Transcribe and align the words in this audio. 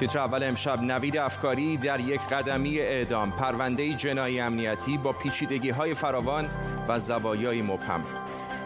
تیتر 0.00 0.18
اول 0.18 0.42
امشب 0.42 0.82
نوید 0.82 1.18
افکاری 1.18 1.76
در 1.76 2.00
یک 2.00 2.20
قدمی 2.20 2.78
اعدام. 2.78 3.30
پرونده 3.30 3.94
جنایی 3.94 4.40
امنیتی 4.40 4.98
با 4.98 5.12
پیچیدگی 5.12 5.70
های 5.70 5.94
فراوان 5.94 6.50
و 6.88 6.98
زوایای 6.98 7.62
مبهم. 7.62 8.04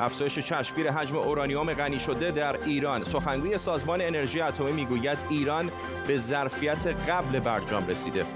افزایش 0.00 0.38
چشمگیر 0.38 0.90
حجم 0.90 1.16
اورانیوم 1.16 1.74
غنی 1.74 2.00
شده 2.00 2.30
در 2.30 2.64
ایران. 2.64 3.04
سخنگوی 3.04 3.58
سازمان 3.58 4.00
انرژی 4.00 4.40
اتمی 4.40 4.72
می‌گوید 4.72 5.18
ایران 5.28 5.70
به 6.06 6.18
ظرفیت 6.18 6.86
قبل 6.86 7.40
برجام 7.40 7.86
رسیده. 7.86 8.26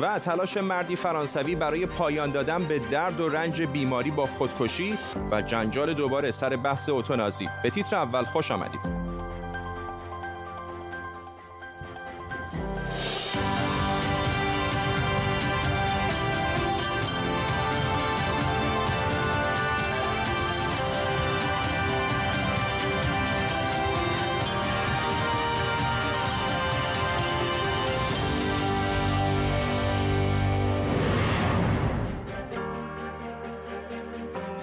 و 0.00 0.18
تلاش 0.18 0.56
مردی 0.56 0.96
فرانسوی 0.96 1.54
برای 1.54 1.86
پایان 1.86 2.30
دادن 2.30 2.64
به 2.64 2.78
درد 2.78 3.20
و 3.20 3.28
رنج 3.28 3.62
بیماری 3.62 4.10
با 4.10 4.26
خودکشی 4.26 4.98
و 5.30 5.42
جنجال 5.42 5.94
دوباره 5.94 6.30
سر 6.30 6.56
بحث 6.56 6.88
اوتونازی. 6.88 7.48
به 7.62 7.70
تیتر 7.70 7.96
اول 7.96 8.24
خوش 8.24 8.50
آمدید. 8.50 9.07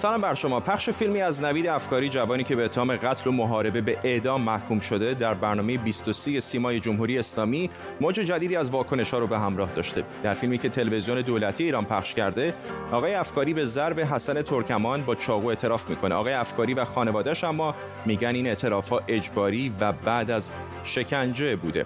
سلام 0.05 0.21
بر 0.21 0.33
شما. 0.33 0.59
پخش 0.59 0.89
فیلمی 0.89 1.21
از 1.21 1.43
نوید 1.43 1.67
افکاری 1.67 2.09
جوانی 2.09 2.43
که 2.43 2.55
به 2.55 2.65
اتهام 2.65 2.95
قتل 2.95 3.29
و 3.29 3.33
محاربه 3.33 3.81
به 3.81 3.97
اعدام 4.03 4.41
محکوم 4.41 4.79
شده 4.79 5.13
در 5.13 5.33
برنامه 5.33 5.77
23 5.77 6.39
سیمای 6.39 6.79
جمهوری 6.79 7.19
اسلامی 7.19 7.69
موج 8.01 8.15
جدیدی 8.15 8.55
از 8.55 8.69
واکنش 8.69 9.11
ها 9.11 9.19
رو 9.19 9.27
به 9.27 9.39
همراه 9.39 9.73
داشته. 9.73 10.03
در 10.23 10.33
فیلمی 10.33 10.57
که 10.57 10.69
تلویزیون 10.69 11.21
دولتی 11.21 11.63
ایران 11.63 11.85
پخش 11.85 12.13
کرده 12.13 12.53
آقای 12.91 13.13
افکاری 13.15 13.53
به 13.53 13.65
ضرب 13.65 13.99
حسن 13.99 14.41
ترکمان 14.41 15.01
با 15.01 15.15
چاقو 15.15 15.47
اعتراف 15.47 15.89
می‌کنه. 15.89 16.15
آقای 16.15 16.33
افکاری 16.33 16.73
و 16.73 16.85
خانوادهش 16.85 17.43
اما 17.43 17.75
میگن 18.05 18.35
این 18.35 18.47
اعتراف 18.47 18.93
اجباری 19.07 19.73
و 19.79 19.91
بعد 19.91 20.31
از 20.31 20.51
شکنجه 20.83 21.55
بوده. 21.55 21.85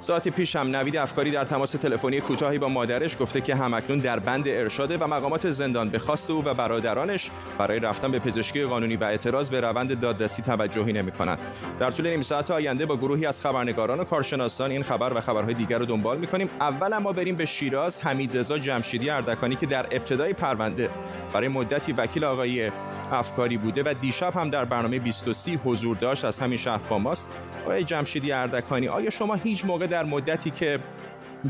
ساعتی 0.00 0.30
پیش 0.30 0.56
هم 0.56 0.76
نوید 0.76 0.96
افکاری 0.96 1.30
در 1.30 1.44
تماس 1.44 1.72
تلفنی 1.72 2.20
کوتاهی 2.20 2.58
با 2.58 2.68
مادرش 2.68 3.16
گفته 3.20 3.40
که 3.40 3.54
همکنون 3.54 3.98
در 3.98 4.18
بند 4.18 4.48
ارشاده 4.48 4.96
و 4.96 5.06
مقامات 5.06 5.50
زندان 5.50 5.88
به 5.88 5.98
خواست 5.98 6.30
او 6.30 6.44
و 6.44 6.54
برادرانش 6.54 7.30
برای 7.58 7.78
رفتن 7.78 8.10
به 8.10 8.18
پزشکی 8.18 8.64
قانونی 8.64 8.96
و 8.96 9.04
اعتراض 9.04 9.50
به 9.50 9.60
روند 9.60 10.00
دادرسی 10.00 10.42
توجهی 10.42 10.92
نمی 10.92 11.12
کنند. 11.12 11.38
در 11.78 11.90
طول 11.90 12.08
نیم 12.08 12.22
ساعت 12.22 12.50
آینده 12.50 12.86
با 12.86 12.96
گروهی 12.96 13.26
از 13.26 13.42
خبرنگاران 13.42 14.00
و 14.00 14.04
کارشناسان 14.04 14.70
این 14.70 14.82
خبر 14.82 15.12
و 15.14 15.20
خبرهای 15.20 15.54
دیگر 15.54 15.78
رو 15.78 15.86
دنبال 15.86 16.18
می‌کنیم 16.18 16.50
اول 16.60 16.92
اما 16.92 17.12
بریم 17.12 17.36
به 17.36 17.44
شیراز. 17.44 17.98
حمید 17.98 18.36
رضا 18.36 18.58
جمشیدی 18.58 19.10
اردکانی 19.10 19.54
که 19.54 19.66
در 19.66 19.86
ابتدای 19.90 20.32
پرونده 20.32 20.90
برای 21.32 21.48
مدتی 21.48 21.92
وکیل 21.92 22.24
آقای 22.24 22.70
افکاری 23.12 23.56
بوده 23.56 23.82
و 23.82 23.94
دیشب 24.00 24.34
هم 24.34 24.50
در 24.50 24.64
برنامه 24.64 24.98
23 24.98 25.52
حضور 25.64 25.96
داشت. 25.96 26.24
از 26.24 26.38
همین 26.40 26.58
شهر 26.58 26.80
با 26.88 26.98
ماست. 26.98 27.28
آقای 27.68 27.84
جمشیدی 27.84 28.32
اردکانی 28.32 28.88
آیا 28.88 29.10
شما 29.10 29.34
هیچ 29.34 29.64
موقع 29.64 29.86
در 29.86 30.04
مدتی 30.04 30.50
که 30.50 30.78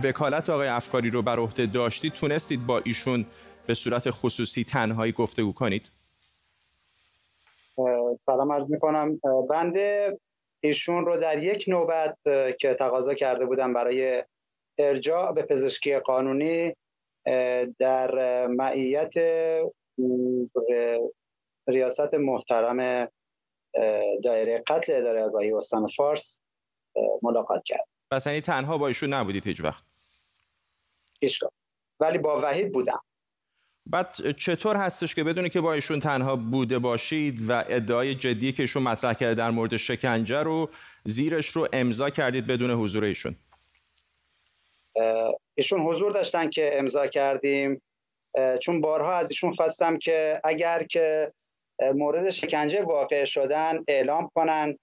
وکالت 0.04 0.50
آقای 0.50 0.68
افکاری 0.68 1.10
رو 1.10 1.22
بر 1.22 1.38
عهده 1.38 1.66
داشتید 1.66 2.12
تونستید 2.12 2.66
با 2.66 2.80
ایشون 2.84 3.26
به 3.66 3.74
صورت 3.74 4.10
خصوصی 4.10 4.64
تنهایی 4.64 5.12
گفتگو 5.12 5.52
کنید؟ 5.52 5.90
سلام 8.26 8.52
عرض 8.52 8.70
می‌کنم. 8.70 9.20
بنده 9.50 10.18
ایشون 10.60 11.06
رو 11.06 11.16
در 11.16 11.42
یک 11.42 11.64
نوبت 11.68 12.16
که 12.60 12.74
تقاضا 12.74 13.14
کرده 13.14 13.46
بودم 13.46 13.72
برای 13.72 14.24
ارجاع 14.78 15.32
به 15.32 15.42
پزشکی 15.42 15.98
قانونی 15.98 16.74
در 17.78 18.46
معیت 18.46 19.14
ریاست 21.68 22.14
محترم 22.14 23.08
دایره 24.24 24.62
قتل 24.66 24.92
اداره 24.96 25.22
آگاهی 25.22 25.52
استان 25.52 25.88
فارس 25.88 26.42
ملاقات 27.22 27.62
کرد. 27.64 27.88
پس 28.10 28.26
یعنی 28.26 28.40
تنها 28.40 28.78
با 28.78 28.88
ایشون 28.88 29.12
نبودید 29.12 29.46
هیچ 29.46 29.60
وقت؟ 29.60 29.82
هیچگاه 31.20 31.52
ولی 32.00 32.18
با 32.18 32.40
وحید 32.42 32.72
بودم. 32.72 33.00
بعد 33.86 34.36
چطور 34.36 34.76
هستش 34.76 35.14
که 35.14 35.24
بدونی 35.24 35.48
که 35.48 35.60
با 35.60 35.72
ایشون 35.72 36.00
تنها 36.00 36.36
بوده 36.36 36.78
باشید 36.78 37.50
و 37.50 37.64
ادعای 37.68 38.14
جدی 38.14 38.52
که 38.52 38.62
ایشون 38.62 38.82
مطرح 38.82 39.12
کرده 39.14 39.34
در 39.34 39.50
مورد 39.50 39.76
شکنجه 39.76 40.42
رو 40.42 40.70
زیرش 41.04 41.48
رو 41.48 41.68
امضا 41.72 42.10
کردید 42.10 42.46
بدون 42.46 42.70
حضور 42.70 43.04
ایشون؟ 43.04 43.36
ایشون 45.54 45.80
حضور 45.80 46.12
داشتن 46.12 46.50
که 46.50 46.78
امضا 46.78 47.06
کردیم. 47.06 47.82
چون 48.62 48.80
بارها 48.80 49.12
از 49.12 49.30
ایشون 49.30 49.54
خواستم 49.54 49.98
که 49.98 50.40
اگر 50.44 50.82
که 50.82 51.32
مورد 51.94 52.30
شکنجه 52.30 52.82
واقع 52.82 53.24
شدن 53.24 53.78
اعلام 53.88 54.30
کنن. 54.34 54.78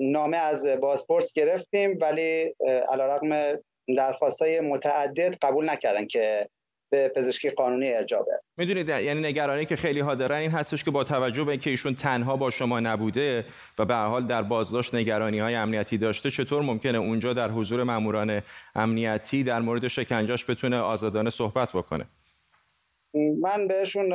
نامه 0.00 0.36
از 0.36 0.66
بازپرس 0.66 1.32
گرفتیم 1.32 1.98
ولی 2.00 2.54
علیرغم 2.92 3.58
درخواست 3.96 4.42
های 4.42 4.60
متعدد 4.60 5.36
قبول 5.42 5.70
نکردن 5.70 6.06
که 6.06 6.48
به 6.90 7.08
پزشکی 7.08 7.50
قانونی 7.50 7.92
ارجاع 7.92 8.22
بره. 8.22 8.40
می‌دونید 8.56 8.88
یعنی 8.88 9.20
نگرانی 9.20 9.64
که 9.64 9.76
خیلی 9.76 10.00
ها 10.00 10.14
دارن 10.14 10.36
این 10.36 10.50
هستش 10.50 10.84
که 10.84 10.90
با 10.90 11.04
توجه 11.04 11.44
به 11.44 11.50
اینکه 11.50 11.70
ایشون 11.70 11.94
تنها 11.94 12.36
با 12.36 12.50
شما 12.50 12.80
نبوده 12.80 13.44
و 13.78 13.84
به 13.84 13.94
حال 13.94 14.26
در 14.26 14.42
بازداشت 14.42 14.94
نگرانی 14.94 15.38
های 15.38 15.54
امنیتی 15.54 15.98
داشته 15.98 16.30
چطور 16.30 16.62
ممکنه 16.62 16.98
اونجا 16.98 17.32
در 17.32 17.50
حضور 17.50 17.82
ماموران 17.82 18.42
امنیتی 18.74 19.44
در 19.44 19.60
مورد 19.60 19.88
شکنجهش 19.88 20.50
بتونه 20.50 20.78
آزادانه 20.78 21.30
صحبت 21.30 21.72
بکنه؟ 21.72 22.06
من 23.40 23.68
بهشون 23.68 24.12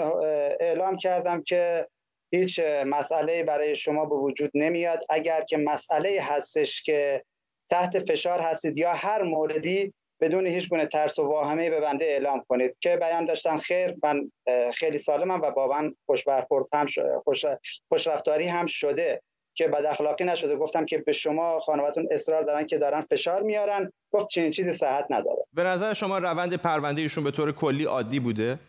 اعلام 0.59 0.97
کردم 0.97 1.41
که 1.41 1.87
هیچ 2.33 2.59
مسئله 2.85 3.43
برای 3.43 3.75
شما 3.75 4.05
به 4.05 4.15
وجود 4.15 4.51
نمیاد. 4.53 5.05
اگر 5.09 5.41
که 5.41 5.57
مسئله 5.57 6.21
هستش 6.21 6.83
که 6.83 7.23
تحت 7.69 8.11
فشار 8.11 8.39
هستید 8.39 8.77
یا 8.77 8.93
هر 8.93 9.21
موردی 9.21 9.93
بدون 10.21 10.47
هیچ 10.47 10.69
گونه 10.69 10.85
ترس 10.85 11.19
و 11.19 11.23
واهمه 11.23 11.69
به 11.69 11.79
بنده 11.79 12.05
اعلام 12.05 12.43
کنید. 12.47 12.75
که 12.79 12.95
بیان 12.95 13.25
داشتن 13.25 13.57
خیر 13.57 13.95
من 14.03 14.31
خیلی 14.73 14.97
سالمم 14.97 15.41
و 15.41 15.51
با 15.51 15.67
من 15.67 15.95
خوش 16.05 16.23
برخورد 16.23 16.65
هم 16.73 16.85
شده 16.85 17.19
خوش 17.23 17.45
خوشرفتاری 17.89 18.47
هم 18.47 18.65
شده. 18.65 19.21
که 19.55 19.67
بد 19.67 19.85
اخلاقی 19.85 20.23
نشده. 20.23 20.55
گفتم 20.55 20.85
که 20.85 20.97
به 20.97 21.11
شما 21.11 21.59
خانوادتون 21.59 22.07
اصرار 22.11 22.43
دارن 22.43 22.67
که 22.67 22.77
دارن 22.77 23.01
فشار 23.01 23.41
میارن. 23.41 23.91
گفت 24.11 24.27
چنین 24.27 24.51
چیزی 24.51 24.73
صحت 24.73 25.05
نداره. 25.09 25.43
به 25.53 25.63
نظر 25.63 25.93
شما 25.93 26.17
روند 26.17 26.55
پرونده 26.55 27.01
ایشون 27.01 27.23
به 27.23 27.31
طور 27.31 27.51
کلی 27.51 27.83
عادی 27.83 28.19
بوده؟ 28.19 28.59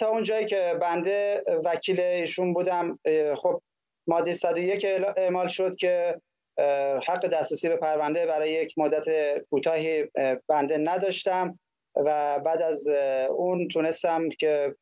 تا 0.00 0.08
اون 0.08 0.22
جایی 0.22 0.46
که 0.46 0.78
بنده 0.80 1.42
وکیل 1.64 2.00
ایشون 2.00 2.52
بودم 2.54 2.98
خب 3.36 3.62
ماده 4.06 4.32
101 4.32 4.84
اعمال 5.16 5.48
شد 5.48 5.76
که 5.76 6.20
حق 7.08 7.26
دسترسی 7.26 7.68
به 7.68 7.76
پرونده 7.76 8.26
برای 8.26 8.52
یک 8.52 8.78
مدت 8.78 9.38
کوتاهی 9.50 10.04
بنده 10.48 10.76
نداشتم 10.76 11.58
و 11.96 12.38
بعد 12.38 12.62
از 12.62 12.88
اون 13.30 13.68
تونستم 13.68 14.28
که 14.28 14.74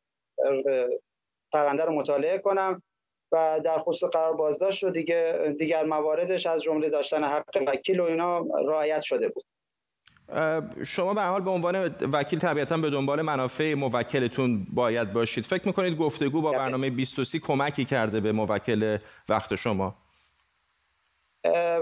پرونده 1.53 1.85
رو 1.85 1.93
مطالعه 1.93 2.37
کنم 2.37 2.83
و 3.31 3.61
در 3.63 3.79
خصوص 3.79 4.09
قرار 4.09 4.33
بازداشت 4.33 4.83
و 4.83 4.89
دیگه 4.89 5.55
دیگر 5.59 5.83
مواردش 5.83 6.45
از 6.45 6.61
جمله 6.61 6.89
داشتن 6.89 7.23
حق 7.23 7.63
وکیل 7.67 7.99
و 7.99 8.03
اینا 8.03 8.39
رعایت 8.39 9.01
شده 9.01 9.29
بود. 9.29 9.45
شما 10.85 11.13
به 11.13 11.21
حال 11.21 11.41
به 11.41 11.51
عنوان 11.51 11.95
وکیل 12.13 12.39
طبیعتا 12.39 12.77
به 12.77 12.89
دنبال 12.89 13.21
منافع 13.21 13.73
موکلتون 13.73 14.67
باید 14.73 15.13
باشید. 15.13 15.43
فکر 15.43 15.67
می‌کنید 15.67 15.97
گفتگو 15.97 16.41
با 16.41 16.51
برنامه 16.51 16.89
23 16.89 17.39
کمکی 17.39 17.85
کرده 17.85 18.19
به 18.19 18.31
موکل 18.31 18.97
وقت 19.29 19.55
شما؟ 19.55 19.95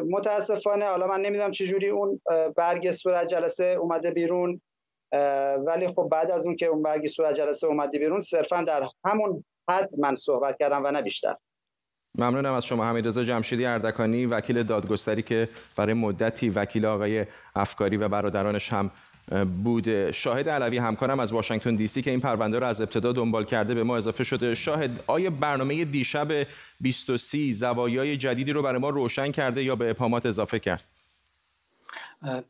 متاسفانه 0.10 0.86
حالا 0.86 1.08
من 1.08 1.22
نمی‌دونم 1.22 1.52
چجوری 1.52 1.90
اون 1.90 2.22
برگ 2.56 2.92
صورت 2.92 3.28
جلسه 3.28 3.66
اومده 3.66 4.12
بیرون 4.12 4.62
ولی 5.66 5.88
خب 5.88 6.08
بعد 6.12 6.32
از 6.32 6.46
اون 6.46 6.56
که 6.56 6.66
اون 6.66 6.84
برگ 6.84 7.08
صورت 7.08 7.36
جلسه 7.36 7.68
اومده 7.68 8.00
بیرون 8.00 8.22
صرفا 8.22 8.64
در 8.64 8.88
همون 9.06 9.44
حد 9.70 9.90
من 9.98 10.16
صحبت 10.16 10.58
کردم 10.60 10.82
و 10.84 10.92
نه 10.92 11.02
بیشتر. 11.02 11.36
ممنونم 12.18 12.54
از 12.54 12.66
شما 12.66 12.86
حمیدرضا 12.86 13.24
جمشیدی 13.24 13.66
اردکانی 13.66 14.26
وکیل 14.26 14.64
دادگستری 14.64 15.22
که 15.22 15.50
برای 15.76 15.94
مدتی 15.94 16.50
وکیل 16.50 16.86
آقای 16.86 17.26
افکاری 17.56 17.98
و 17.98 18.08
برادرانش 18.10 18.74
هم 18.74 18.92
بود. 19.64 20.12
شاهد 20.12 20.50
علوی 20.50 20.78
همکارم 20.78 21.20
از 21.20 21.32
واشنگتن 21.32 21.76
دی 21.76 21.88
سی 21.88 22.02
که 22.02 22.12
این 22.12 22.20
پرونده 22.20 22.60
را 22.60 22.68
از 22.68 22.82
ابتدا 22.82 23.12
دنبال 23.12 23.44
کرده 23.46 23.74
به 23.74 23.84
ما 23.84 23.98
اضافه 23.98 24.24
شده. 24.24 24.56
شاهد 24.56 25.04
آیا 25.08 25.30
برنامه 25.30 25.86
دیشب 25.86 26.48
23 26.82 27.52
زوایای 27.52 28.18
جدیدی 28.18 28.54
رو 28.54 28.62
برای 28.62 28.82
ما 28.82 28.90
روشن 28.90 29.32
کرده 29.32 29.64
یا 29.64 29.76
به 29.76 29.90
ابهامات 29.90 30.26
اضافه 30.26 30.60
کرد؟ 30.60 30.84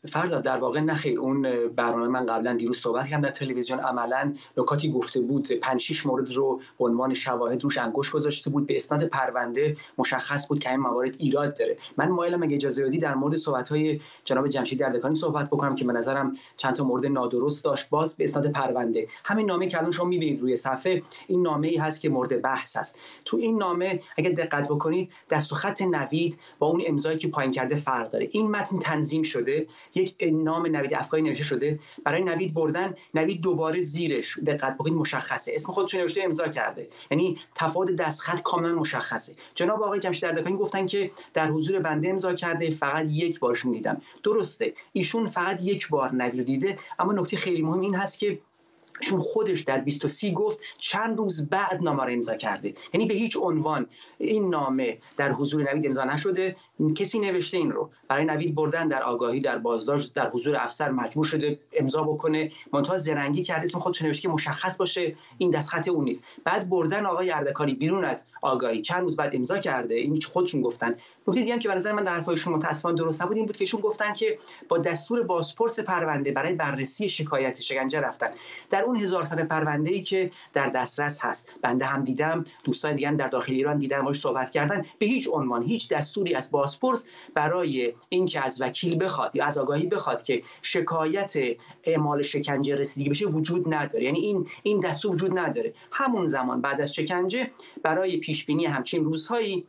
فردا 0.08 0.40
در 0.40 0.58
واقع 0.58 0.80
نخیر 0.80 1.20
اون 1.20 1.68
برنامه 1.68 2.08
من 2.08 2.26
قبلا 2.26 2.54
دیروز 2.54 2.78
صحبت 2.78 3.08
کردم 3.08 3.22
در 3.22 3.30
تلویزیون 3.30 3.80
عملا 3.80 4.34
نکاتی 4.58 4.92
گفته 4.92 5.22
بود. 5.22 5.52
5 5.52 5.82
6 5.82 6.06
مورد 6.06 6.32
رو 6.32 6.62
به 6.80 6.86
عنوان 6.86 7.14
شواهد 7.14 7.64
روش 7.64 7.78
انگوش 7.78 8.12
گذاشته 8.12 8.50
بود. 8.50 8.68
به 8.68 8.76
اسناد 8.76 9.06
پرونده 9.06 9.78
مشخص 9.98 10.48
بود 10.48 10.60
که 10.60 10.70
این 10.72 10.80
موارد 10.80 11.16
ایراد 11.18 11.60
داره. 11.60 11.78
من 11.98 12.10
مایلم 12.10 12.44
اگه 12.44 12.56
اجازه 12.56 12.86
بدی 12.86 12.98
در 12.98 13.16
مورد 13.16 13.36
صحبت 13.36 13.70
های 13.70 14.00
جناب 14.24 14.48
جمشید 14.48 14.80
دردکانی 14.80 15.16
صحبت 15.16 15.48
بکنم 15.48 15.76
که 15.76 15.86
به 15.86 15.94
نظرم 15.94 16.38
چند 16.58 16.76
تا 16.76 16.84
مورد 16.84 17.06
نادرست 17.06 17.64
داشت. 17.64 17.90
باز 17.90 18.16
به 18.16 18.24
اسناد 18.24 18.52
پرونده. 18.52 19.08
همین 19.24 19.46
نامه 19.46 19.68
که 19.68 19.78
الان 19.78 19.92
شما 19.92 20.06
می‌بینید 20.06 20.42
روی 20.42 20.58
صفحه 20.58 21.02
این 21.28 21.42
نامه 21.42 21.68
ای 21.68 21.78
هست 21.78 22.02
که 22.02 22.10
مورد 22.10 22.42
بحث 22.42 22.78
هست 22.78 23.00
تو 23.26 23.38
این 23.38 23.58
نامه 23.58 24.02
اگه 24.18 24.30
دقت 24.30 24.70
بکنید 24.70 25.12
دست 25.30 25.52
و 25.52 25.56
خط 25.56 25.82
نوید 25.82 26.38
با 26.60 26.68
اون 26.68 26.82
امضایی 26.86 27.18
که 27.18 27.28
پایین 27.28 27.52
کرده 27.52 27.76
فرق 27.76 28.12
داره. 28.12 28.28
این 28.32 28.52
متن 28.52 28.80
تنظیم 28.80 29.24
شده. 29.24 29.61
یک 29.96 30.16
نام 30.32 30.68
نوید 30.68 30.94
افکاری 30.94 31.24
نوشته 31.24 31.44
شده. 31.44 31.80
برای 32.04 32.24
نوید 32.24 32.54
بردن 32.54 32.96
نوید 33.14 33.42
دوباره 33.42 33.82
زیرش 33.82 34.40
دقت 34.40 34.74
بکنید 34.76 34.94
مشخصه. 34.94 35.52
اسم 35.56 35.74
خودش 35.74 35.96
نوشته 35.96 36.22
امضا 36.24 36.48
کرده. 36.48 36.88
یعنی 37.12 37.38
تفاوت 37.56 37.92
دستخط 37.92 38.42
کاملا 38.42 38.76
مشخصه. 38.76 39.36
جناب 39.56 39.84
آقای 39.84 40.00
جمشید 40.00 40.26
اردکانی 40.26 40.58
گفتن 40.58 40.86
که 40.86 41.12
در 41.34 41.52
حضور 41.52 41.80
بنده 41.80 42.10
امضا 42.10 42.34
کرده 42.34 42.70
فقط 42.70 43.06
یک 43.10 43.40
بارشون 43.40 43.72
دیدم. 43.72 44.02
درسته. 44.24 44.74
ایشون 44.94 45.28
فقط 45.28 45.62
یک 45.62 45.90
بار 45.90 46.16
نوید 46.16 46.46
دیده 46.46 46.78
اما 47.00 47.14
نکته 47.14 47.38
خیلی 47.38 47.62
مهم 47.62 47.82
این 47.82 47.96
هست 47.96 48.20
که 48.20 48.40
چون 49.00 49.20
خودش 49.20 49.62
در 49.62 49.80
23 49.80 50.32
گفت 50.32 50.60
چند 50.80 51.18
روز 51.18 51.50
بعد 51.50 51.80
نامه 51.84 52.04
را 52.04 52.12
امضا 52.12 52.36
کرده. 52.36 52.74
یعنی 52.94 53.06
به 53.06 53.14
هیچ 53.14 53.38
عنوان 53.38 53.86
این 54.18 54.50
نامه 54.50 54.98
در 55.18 55.32
حضور 55.32 55.72
نوید 55.72 55.86
امضا 55.86 56.04
نشده 56.04 56.56
کسی 56.96 57.20
نوشته 57.20 57.58
این 57.58 57.72
رو. 57.72 57.90
برای 58.08 58.26
نوید 58.26 58.56
بردن 58.56 58.88
در 58.88 59.04
آگاهی 59.04 59.40
در 59.42 59.58
بازداشت 59.58 60.14
در 60.14 60.30
حضور 60.30 60.56
افسر 60.56 60.92
مجبور 60.92 61.26
شده 61.26 61.60
امضا 61.74 62.04
بکنه. 62.04 62.52
منتها 62.74 62.98
زرنگی 62.98 63.44
کرده 63.44 63.64
اسم 63.64 63.80
خودش 63.80 64.02
نوشته 64.02 64.22
که 64.22 64.30
مشخص 64.30 64.78
باشه 64.78 65.16
این 65.38 65.50
دستخط 65.50 65.88
اون 65.88 66.04
نیست. 66.04 66.24
بعد 66.44 66.70
بردن 66.70 67.06
آقای 67.06 67.32
اردکانی 67.32 67.74
بیرون 67.74 68.06
از 68.06 68.26
آگاهی 68.42 68.82
چند 68.82 69.02
روز 69.02 69.16
بعد 69.16 69.36
امضا 69.36 69.58
کرده. 69.58 69.96
این 69.96 70.22
خودشون 70.22 70.62
گفتن. 70.62 70.96
نکته 71.28 71.42
دیگه 71.42 71.60
که 71.60 71.68
برای 71.68 71.92
من 71.92 72.04
در 72.04 72.14
حرفای 72.14 72.38
شما 72.38 72.58
متاسفانه 72.58 72.98
درست 72.98 73.22
نبود 73.22 73.38
این 73.38 73.46
بود 73.46 73.56
که 73.56 73.62
ایشون 73.62 73.82
گفتن 73.82 74.14
که 74.14 74.38
با 74.70 74.78
دستور 74.78 75.24
بازپرس 75.24 75.80
پرونده 75.80 76.32
برای 76.32 76.54
بررسی 76.54 77.10
شکایت 77.10 77.62
شکنجه 77.62 78.00
رفتن. 78.00 78.30
در 78.70 78.81
اون 78.84 78.98
هزار 78.98 79.26
صفحه 79.26 79.44
پرونده 79.44 79.92
ای 79.92 80.02
که 80.02 80.32
در 80.54 80.70
دسترس 80.70 81.26
هست. 81.26 81.54
بنده 81.62 81.86
هم 81.86 82.04
دیدم 82.04 82.44
دوستان 82.64 82.96
دیگه 82.96 83.12
در 83.12 83.28
داخل 83.28 83.54
ایران 83.54 83.78
دیدن 83.78 84.02
باش 84.02 84.20
صحبت 84.20 84.50
کردن. 84.50 84.86
به 85.00 85.06
هیچ 85.06 85.30
عنوان 85.32 85.64
هیچ 85.64 85.90
دستوری 85.90 86.36
از 86.36 86.52
بازپرس 86.52 87.08
برای 87.34 87.94
اینکه 88.10 88.46
از 88.46 88.62
وکیل 88.62 89.04
بخواد 89.04 89.36
یا 89.36 89.46
از 89.46 89.58
آگاهی 89.58 89.86
بخواد 89.86 90.24
که 90.24 90.42
شکایت 90.62 91.34
اعمال 91.84 92.22
شکنجه 92.22 92.76
رسیدگی 92.76 93.10
بشه 93.10 93.26
وجود 93.26 93.74
نداره. 93.74 94.04
یعنی 94.04 94.20
این 94.20 94.48
این 94.64 94.80
دستور 94.80 95.12
وجود 95.12 95.40
نداره. 95.40 95.74
همون 95.92 96.28
زمان 96.28 96.62
بعد 96.62 96.82
از 96.82 96.94
شکنجه 96.94 97.52
برای 97.84 98.18
پیش 98.18 98.46
بینی 98.46 98.66
همچین 98.66 99.04
روزهایی 99.04 99.68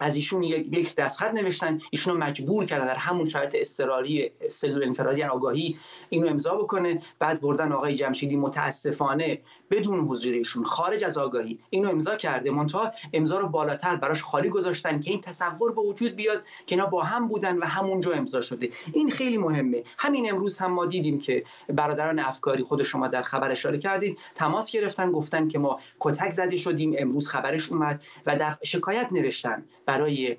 از 0.00 0.16
ایشون 0.16 0.42
یک 0.42 0.94
دستخط 0.94 1.34
نوشتن. 1.34 1.78
ایشون 1.90 2.14
رو 2.14 2.20
مجبور 2.20 2.64
کردن 2.64 2.86
در 2.86 2.94
همون 2.94 3.28
شرایط 3.28 3.54
استراری 3.54 4.30
سلول 4.48 4.84
انفرادی 4.84 5.20
یعنی 5.20 5.32
آگاهی 5.32 5.78
اینو 6.08 6.28
امضا 6.28 6.54
بکنه. 6.54 7.02
بعد 7.18 7.40
بردن 7.40 7.72
آقای 7.72 7.94
جمشیدی 7.94 8.36
متاسفانه 8.36 9.38
بدون 9.70 10.00
حضور 10.00 10.32
ایشون 10.32 10.64
خارج 10.64 11.04
از 11.04 11.18
آگاهی 11.18 11.58
اینو 11.70 11.88
امضا 11.88 12.16
کرده. 12.16 12.50
منتها 12.50 12.92
امضا 13.12 13.38
رو 13.38 13.48
بالاتر 13.48 13.96
براش 13.96 14.22
خالی 14.22 14.48
گذاشتن 14.48 15.00
که 15.00 15.10
این 15.10 15.20
تصور 15.20 15.72
به 15.72 15.82
وجود 15.82 16.16
بیاد 16.16 16.42
که 16.66 16.74
اینا 16.74 16.86
با 16.86 17.02
هم 17.02 17.28
بودن 17.28 17.58
و 17.58 17.64
همونجا 17.64 18.12
امضا 18.12 18.40
شده. 18.40 18.70
این 18.92 19.10
خیلی 19.10 19.38
مهمه. 19.38 19.82
همین 19.98 20.30
امروز 20.30 20.58
هم 20.58 20.72
ما 20.72 20.86
دیدیم 20.86 21.18
که 21.18 21.44
برادران 21.68 22.18
افکاری 22.18 22.62
خود 22.62 22.82
شما 22.82 23.08
در 23.08 23.22
خبر 23.22 23.50
اشاره 23.50 23.78
کردید. 23.78 24.18
تماس 24.34 24.70
گرفتن 24.70 25.12
گفتن 25.12 25.48
که 25.48 25.58
ما 25.58 25.78
کتک 26.00 26.30
زده 26.30 26.56
شدیم. 26.56 26.94
امروز 26.98 27.28
خبرش 27.28 27.72
اومد 27.72 28.02
و 28.26 28.36
در 28.36 28.56
شکایت 28.62 29.12
نوشتن 29.12 29.64
برای 29.86 30.36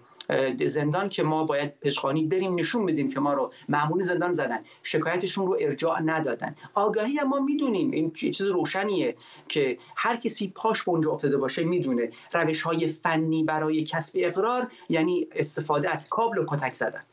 زندان 0.65 1.09
که 1.09 1.23
ما 1.23 1.43
باید 1.43 1.79
پشخانی 1.79 2.23
بریم 2.23 2.55
نشون 2.55 2.85
بدیم 2.85 3.09
که 3.09 3.19
ما 3.19 3.33
رو 3.33 3.53
معمول 3.69 4.01
زندان 4.01 4.31
زدن. 4.31 4.59
شکایتشون 4.83 5.47
رو 5.47 5.57
ارجاع 5.61 6.01
ندادن. 6.01 6.55
آگاهی 6.73 7.19
ما 7.19 7.39
می‌دونیم. 7.39 7.91
این 7.91 8.11
چیز 8.11 8.41
روشنیه 8.41 9.15
که 9.47 9.77
هر 9.95 10.15
کسی 10.15 10.51
پاش 10.55 10.87
اونجا 10.87 11.11
افتاده 11.11 11.37
باشه 11.37 11.63
می‌دونه. 11.63 12.11
روش 12.33 12.61
های 12.61 12.87
فنی 12.87 13.43
برای 13.43 13.83
کسب 13.83 14.19
اقرار 14.21 14.71
یعنی 14.89 15.27
استفاده 15.31 15.89
از 15.89 16.09
کابل 16.09 16.37
و 16.37 16.45
کتک 16.45 16.73
زدن. 16.73 17.03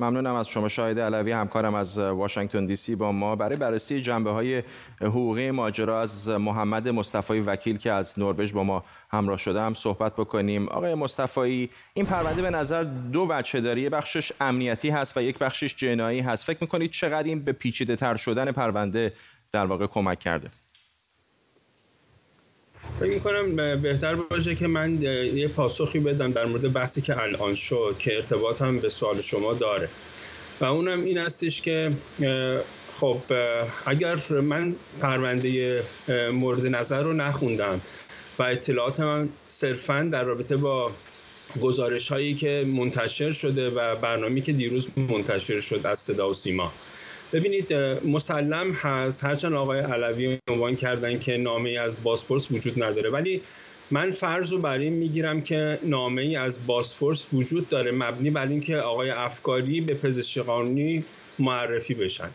ممنونم 0.00 0.34
از 0.34 0.48
شما 0.48 0.68
شاهد 0.68 1.00
علوی 1.00 1.32
همکارم 1.32 1.74
از 1.74 1.98
واشنگتن 1.98 2.66
دی 2.66 2.76
سی 2.76 2.96
با 2.96 3.12
ما. 3.12 3.36
برای 3.36 3.56
بررسی 3.56 4.02
جنبه 4.02 4.30
های 4.30 4.62
حقوقی 5.00 5.50
ماجرا 5.50 6.00
از 6.00 6.28
محمد 6.28 6.88
مصطفی 6.88 7.40
وکیل 7.40 7.78
که 7.78 7.92
از 7.92 8.18
نروژ 8.18 8.52
با 8.52 8.64
ما 8.64 8.84
همراه 9.10 9.38
شده 9.38 9.60
هم 9.60 9.74
صحبت 9.74 10.16
بکنیم. 10.16 10.68
آقای 10.68 10.94
مصطفی 10.94 11.70
این 11.94 12.06
پرونده 12.06 12.42
به 12.42 12.50
نظر 12.50 12.82
دو 12.82 13.26
بچه 13.26 13.60
داره. 13.60 13.88
بخشش 13.88 14.32
امنیتی 14.40 14.90
هست 14.90 15.16
و 15.16 15.22
یک 15.22 15.38
بخشش 15.38 15.76
جنایی 15.76 16.20
هست. 16.20 16.44
فکر 16.44 16.58
می‌کنید 16.60 16.90
چقدر 16.90 17.28
این 17.28 17.44
به 17.44 17.52
پیچیده 17.52 17.96
تر 17.96 18.16
شدن 18.16 18.52
پرونده 18.52 19.12
در 19.52 19.66
واقع 19.66 19.86
کمک 19.86 20.18
کرده؟ 20.18 20.50
فکر 22.98 23.10
می‌کنم 23.10 23.80
بهتر 23.82 24.14
باشه 24.14 24.54
که 24.54 24.66
من 24.66 25.02
یه 25.02 25.48
پاسخی 25.48 26.00
بدم 26.00 26.32
در 26.32 26.44
مورد 26.44 26.72
بحثی 26.72 27.00
که 27.00 27.22
الان 27.22 27.54
شد 27.54 27.96
که 27.98 28.16
ارتباط 28.16 28.62
هم 28.62 28.78
به 28.78 28.88
سوال 28.88 29.20
شما 29.20 29.54
داره. 29.54 29.88
و 30.60 30.64
اونم 30.64 31.04
این 31.04 31.18
هستش 31.18 31.62
که 31.62 31.92
خب 32.94 33.20
اگر 33.86 34.18
من 34.40 34.74
پرونده 35.00 35.82
مورد 36.32 36.66
نظر 36.66 37.02
رو 37.02 37.12
نخوندم 37.12 37.80
و 38.38 38.42
اطلاعات 38.42 39.00
من 39.00 39.28
صرفا 39.48 40.08
در 40.12 40.24
رابطه 40.24 40.56
با 40.56 40.90
گزارش 41.60 42.08
هایی 42.08 42.34
که 42.34 42.64
منتشر 42.68 43.32
شده 43.32 43.70
و 43.70 43.96
برنامه 43.96 44.40
که 44.40 44.52
دیروز 44.52 44.88
منتشر 44.96 45.60
شد 45.60 45.86
از 45.86 45.98
صدا 45.98 46.30
و 46.30 46.34
سیما 46.34 46.72
ببینید 47.32 47.74
مسلم 48.04 48.72
هست. 48.72 49.24
هرچند 49.24 49.52
آقای 49.52 49.80
علوی 49.80 50.38
عنوان 50.48 50.76
کردن 50.76 51.18
که 51.18 51.36
نامه 51.36 51.70
از 51.70 52.02
باسپورس 52.02 52.50
وجود 52.50 52.82
نداره. 52.82 53.10
ولی 53.10 53.42
من 53.90 54.10
فرض 54.10 54.52
رو 54.52 54.58
بر 54.58 54.78
این 54.78 54.92
می‌گیرم 54.92 55.42
که 55.42 55.78
نامه 55.82 56.22
ای 56.22 56.36
از 56.36 56.66
باسپورس 56.66 57.26
وجود 57.32 57.68
داره 57.68 57.90
مبنی 57.90 58.30
بر 58.30 58.46
اینکه 58.46 58.76
آقای 58.76 59.10
افکاری 59.10 59.80
به 59.80 59.94
پزشکی 59.94 60.40
قانونی 60.40 61.04
معرفی 61.38 61.94
بشن. 61.94 62.30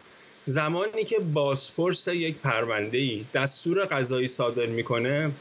زمانی 0.46 1.04
که 1.04 1.20
باسپورس 1.20 2.08
یک 2.08 2.36
پرونده 2.38 2.98
ای 2.98 3.26
دستور 3.34 3.86
قضایی 3.86 4.28
صادر 4.28 4.66
می‌کنه 4.66 5.32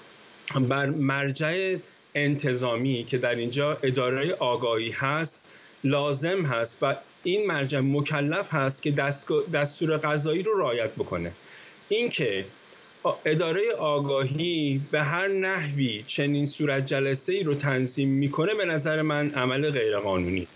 بر 0.68 0.86
مرجع 0.86 1.76
انتظامی 2.14 3.04
که 3.04 3.18
در 3.18 3.34
اینجا 3.34 3.78
اداره 3.82 4.32
آگاهی 4.32 4.90
هست 4.90 5.48
لازم 5.84 6.42
هست 6.42 6.78
و 6.82 6.96
این 7.24 7.46
مرجع 7.46 7.80
مکلف 7.80 8.54
هست 8.54 8.82
که 8.82 8.90
دستور 9.52 9.96
قضایی 9.96 10.42
رو 10.42 10.58
رعایت 10.58 10.90
بکنه. 10.90 11.32
اینکه 11.88 12.44
اداره 13.24 13.72
آگاهی 13.78 14.80
به 14.90 15.02
هر 15.02 15.28
نحوی 15.28 16.04
چنین 16.06 16.44
صورت 16.44 16.86
جلسه 16.86 17.32
ای 17.32 17.42
رو 17.42 17.54
تنظیم 17.54 18.08
می‌کنه 18.08 18.54
به 18.54 18.64
نظر 18.64 19.02
من 19.02 19.30
عمل 19.30 19.70
غیرقانونی. 19.70 20.48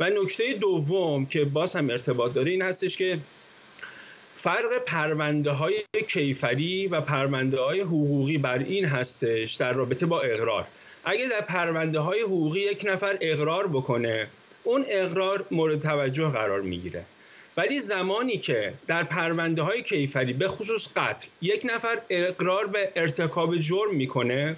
و 0.00 0.10
نکته 0.10 0.52
دوم 0.52 1.26
که 1.26 1.44
باز 1.44 1.76
هم 1.76 1.90
ارتباط 1.90 2.32
داره 2.32 2.50
این 2.50 2.62
هستش 2.62 2.96
که 2.96 3.18
فرق 4.36 4.78
پرونده 4.86 5.50
های 5.50 5.82
کیفری 6.08 6.86
و 6.86 7.00
پرونده 7.00 7.60
های 7.60 7.80
حقوقی 7.80 8.38
بر 8.38 8.58
این 8.58 8.84
هستش 8.84 9.54
در 9.54 9.72
رابطه 9.72 10.06
با 10.06 10.20
اقرار. 10.20 10.66
اگه 11.04 11.28
در 11.28 11.40
پرونده 11.40 11.98
های 12.00 12.20
حقوقی 12.20 12.60
یک 12.60 12.84
نفر 12.88 13.18
اقرار 13.20 13.66
بکنه 13.66 14.28
اون 14.64 14.84
اقرار 14.88 15.46
مورد 15.50 15.82
توجه 15.82 16.28
قرار 16.28 16.60
می‌گیره. 16.60 17.04
ولی 17.56 17.80
زمانی 17.80 18.38
که 18.38 18.74
در 18.86 19.04
پرونده 19.04 19.62
های 19.62 19.82
کیفری 19.82 20.32
به 20.32 20.48
خصوص 20.48 20.88
قتل 20.96 21.26
یک 21.42 21.66
نفر 21.74 21.98
اقرار 22.10 22.66
به 22.66 22.92
ارتکاب 22.96 23.56
جرم 23.58 23.94
می‌کنه 23.94 24.56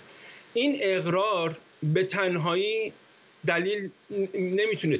این 0.55 0.77
اقرار 0.81 1.57
به 1.83 2.05
تنهایی 2.05 2.93
دلیل 3.47 3.91
نمی‌تونه 4.35 4.99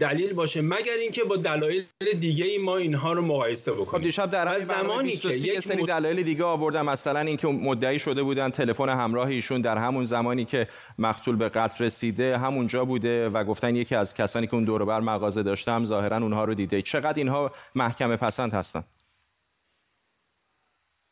دلیل 0.00 0.32
باشه 0.32 0.62
مگر 0.62 0.96
اینکه 1.00 1.24
با 1.24 1.36
دلایل 1.36 1.84
دیگه 2.20 2.44
ای 2.44 2.58
ما 2.58 2.76
اینها 2.76 3.12
رو 3.12 3.22
مقایسه 3.22 3.72
بکنیم. 3.72 3.86
خب 3.86 4.02
دیشب 4.02 4.30
در 4.30 4.48
همین 4.48 4.58
زمانی 4.58 5.12
که 5.12 5.28
یک 5.28 5.60
سری 5.60 5.82
دلایل 5.82 6.22
دیگه 6.22 6.44
آوردم 6.44 6.86
مثلا 6.86 7.20
اینکه 7.20 7.48
مدعی 7.48 7.98
شده 7.98 8.22
بودن 8.22 8.50
تلفن 8.50 8.88
همراه 8.88 9.28
ایشون 9.28 9.60
در 9.60 9.78
همون 9.78 10.04
زمانی 10.04 10.44
که 10.44 10.66
مقتول 10.98 11.36
به 11.36 11.48
قتل 11.48 11.84
رسیده 11.84 12.38
همونجا 12.38 12.84
بوده 12.84 13.28
و 13.28 13.44
گفتن 13.44 13.76
یکی 13.76 13.94
از 13.94 14.14
کسانی 14.14 14.46
که 14.46 14.54
اون 14.54 14.64
دور 14.64 14.84
بر 14.84 15.00
مغازه 15.00 15.42
داشتم 15.42 15.84
ظاهرا 15.84 16.16
اونها 16.16 16.44
رو 16.44 16.54
دیده. 16.54 16.82
چقدر 16.82 17.18
اینها 17.18 17.50
محکمه 17.74 18.16
پسند 18.16 18.54
هستن؟ 18.54 18.84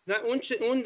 نه 0.06 0.14
اون 0.25 0.40
اون 0.61 0.82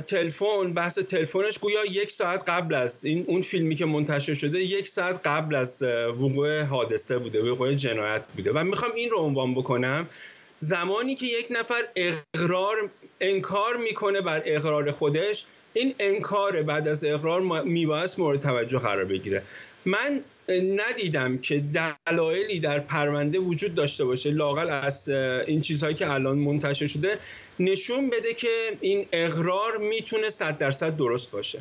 تلفن 0.00 0.72
بحث 0.74 0.98
تلفنش 0.98 1.58
گویا 1.58 1.84
یک 1.84 2.10
ساعت 2.10 2.48
قبل 2.48 2.74
از 2.74 3.04
این 3.04 3.24
اون 3.28 3.42
فیلمی 3.42 3.74
که 3.74 3.86
منتشر 3.86 4.34
شده 4.34 4.62
یک 4.62 4.88
ساعت 4.88 5.26
قبل 5.26 5.54
از 5.54 5.82
وقوع 5.82 6.62
حادثه 6.62 7.18
بوده 7.18 7.42
وقوع 7.42 7.74
جنایت 7.74 8.22
بوده. 8.36 8.52
و 8.52 8.64
می‌خوام 8.64 8.92
این 8.94 9.10
رو 9.10 9.18
عنوان 9.18 9.54
بکنم. 9.54 10.08
زمانی 10.56 11.14
که 11.14 11.26
یک 11.26 11.46
نفر 11.50 11.88
اقرار 11.96 12.90
انکار 13.20 13.76
می‌کنه 13.76 14.20
بر 14.20 14.42
اقرار 14.44 14.90
خودش 14.90 15.44
این 15.72 15.94
انکار 15.98 16.62
بعد 16.62 16.88
از 16.88 17.04
اقرار 17.04 17.62
میبایست 17.62 18.18
مورد 18.18 18.40
توجه 18.40 18.78
قرار 18.78 19.04
بگیره. 19.04 19.42
من 19.84 20.20
ندیدم 20.48 21.38
که 21.38 21.64
دلایلی 22.06 22.60
در 22.60 22.80
پرونده 22.80 23.38
وجود 23.38 23.74
داشته 23.74 24.04
باشه 24.04 24.30
لاقل 24.30 24.70
از 24.70 25.08
این 25.46 25.60
چیزهایی 25.60 25.94
که 25.94 26.10
الان 26.10 26.38
منتشر 26.38 26.86
شده 26.86 27.18
نشون 27.60 28.10
بده 28.10 28.34
که 28.34 28.48
این 28.80 29.06
اقرار 29.12 29.78
می‌تونه 29.78 30.30
صد 30.30 30.58
درصد 30.58 30.96
درست 30.96 31.32
باشه. 31.32 31.60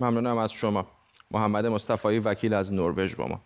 ممنونم 0.00 0.38
از 0.38 0.52
شما. 0.52 0.86
محمد 1.30 1.66
مصطفی 1.66 2.18
وکیل 2.18 2.54
از 2.54 2.72
نروژ 2.72 3.14
با 3.14 3.26
ما. 3.26 3.40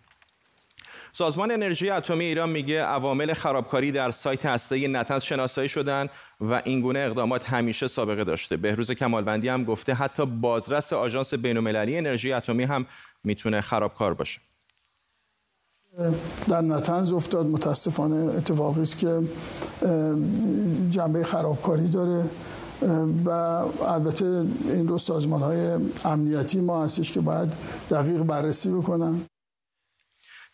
سازمان 1.17 1.51
انرژی 1.51 1.89
اتمی 1.89 2.25
ایران 2.25 2.49
میگه 2.49 2.83
عوامل 2.83 3.33
خرابکاری 3.33 3.91
در 3.91 4.11
سایت 4.11 4.45
هسته 4.45 4.87
نتنز 4.87 5.23
شناسایی 5.23 5.69
شدن 5.69 6.07
و 6.41 6.61
این 6.65 6.81
گونه 6.81 6.99
اقدامات 6.99 7.49
همیشه 7.49 7.87
سابقه 7.87 8.23
داشته. 8.23 8.57
بهروز 8.57 8.91
کمالوندی 8.91 9.49
هم 9.49 9.63
گفته 9.63 9.93
حتی 9.93 10.25
بازرس 10.25 10.93
آژانس 10.93 11.33
بین‌المللی 11.33 11.97
انرژی 11.97 12.33
اتمی 12.33 12.63
هم 12.63 12.85
می‌تونه 13.23 13.61
خرابکار 13.61 14.13
باشه. 14.13 14.39
در 16.49 16.61
نتنز 16.61 17.11
افتاد 17.11 17.45
متاسفانه 17.45 18.15
اتفاقی 18.15 18.81
است 18.81 18.97
که 18.97 19.21
جنبه 20.89 21.23
خرابکاری 21.23 21.87
داره 21.87 22.23
و 23.25 23.29
البته 23.29 24.25
این 24.73 24.87
رو 24.87 24.97
سازمان 24.97 25.41
های 25.41 25.77
امنیتی 26.05 26.61
ما 26.61 26.83
هستش 26.83 27.11
که 27.11 27.19
باید 27.19 27.53
دقیق 27.89 28.21
بررسی 28.21 28.69
بکنن 28.69 29.21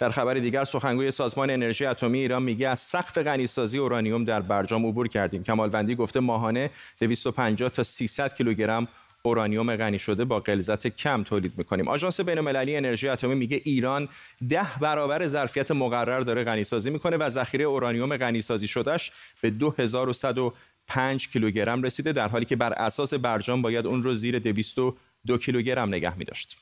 در 0.03 0.09
خبر 0.09 0.33
دیگر 0.33 0.63
سخنگوی 0.63 1.11
سازمان 1.11 1.49
انرژی 1.49 1.85
اتمی 1.85 2.19
ایران 2.19 2.43
میگه 2.43 2.67
از 2.67 2.79
سقف 2.79 3.17
غنیسازی 3.17 3.77
اورانیوم 3.77 4.23
در 4.23 4.41
برجام 4.41 4.85
عبور 4.85 5.07
کردیم 5.07 5.43
کمالوندی 5.43 5.95
گفته 5.95 6.19
ماهانه 6.19 6.69
250 6.99 7.69
تا 7.69 7.83
300 7.83 8.35
کیلوگرم 8.35 8.87
اورانیوم 9.21 9.75
غنی 9.75 9.99
شده 9.99 10.25
با 10.25 10.39
غلظت 10.39 10.87
کم 10.87 11.23
تولید 11.23 11.53
می‌کنیم 11.57 11.87
آژانس 11.87 12.19
بین‌المللی 12.19 12.75
انرژی 12.75 13.09
اتمی 13.09 13.35
میگه 13.35 13.61
ایران 13.63 14.09
ده 14.49 14.67
برابر 14.81 15.27
ظرفیت 15.27 15.71
مقرر 15.71 16.19
داره 16.19 16.43
غنی 16.43 16.63
سازی 16.63 16.89
می‌کنه 16.89 17.17
و 17.17 17.29
ذخیره 17.29 17.65
اورانیوم 17.65 18.17
غنی 18.17 18.41
سازی 18.41 18.67
شدهش 18.67 19.11
به 19.41 19.49
2105 19.49 21.27
کیلوگرم 21.27 21.83
رسیده 21.83 22.11
در 22.11 22.27
حالی 22.27 22.45
که 22.45 22.55
بر 22.55 22.73
اساس 22.73 23.13
برجام 23.13 23.61
باید 23.61 23.87
اون 23.87 24.03
رو 24.03 24.13
زیر 24.13 24.39
202 24.39 25.37
کیلوگرم 25.37 25.87
نگه 25.87 26.17
می‌داشت. 26.17 26.57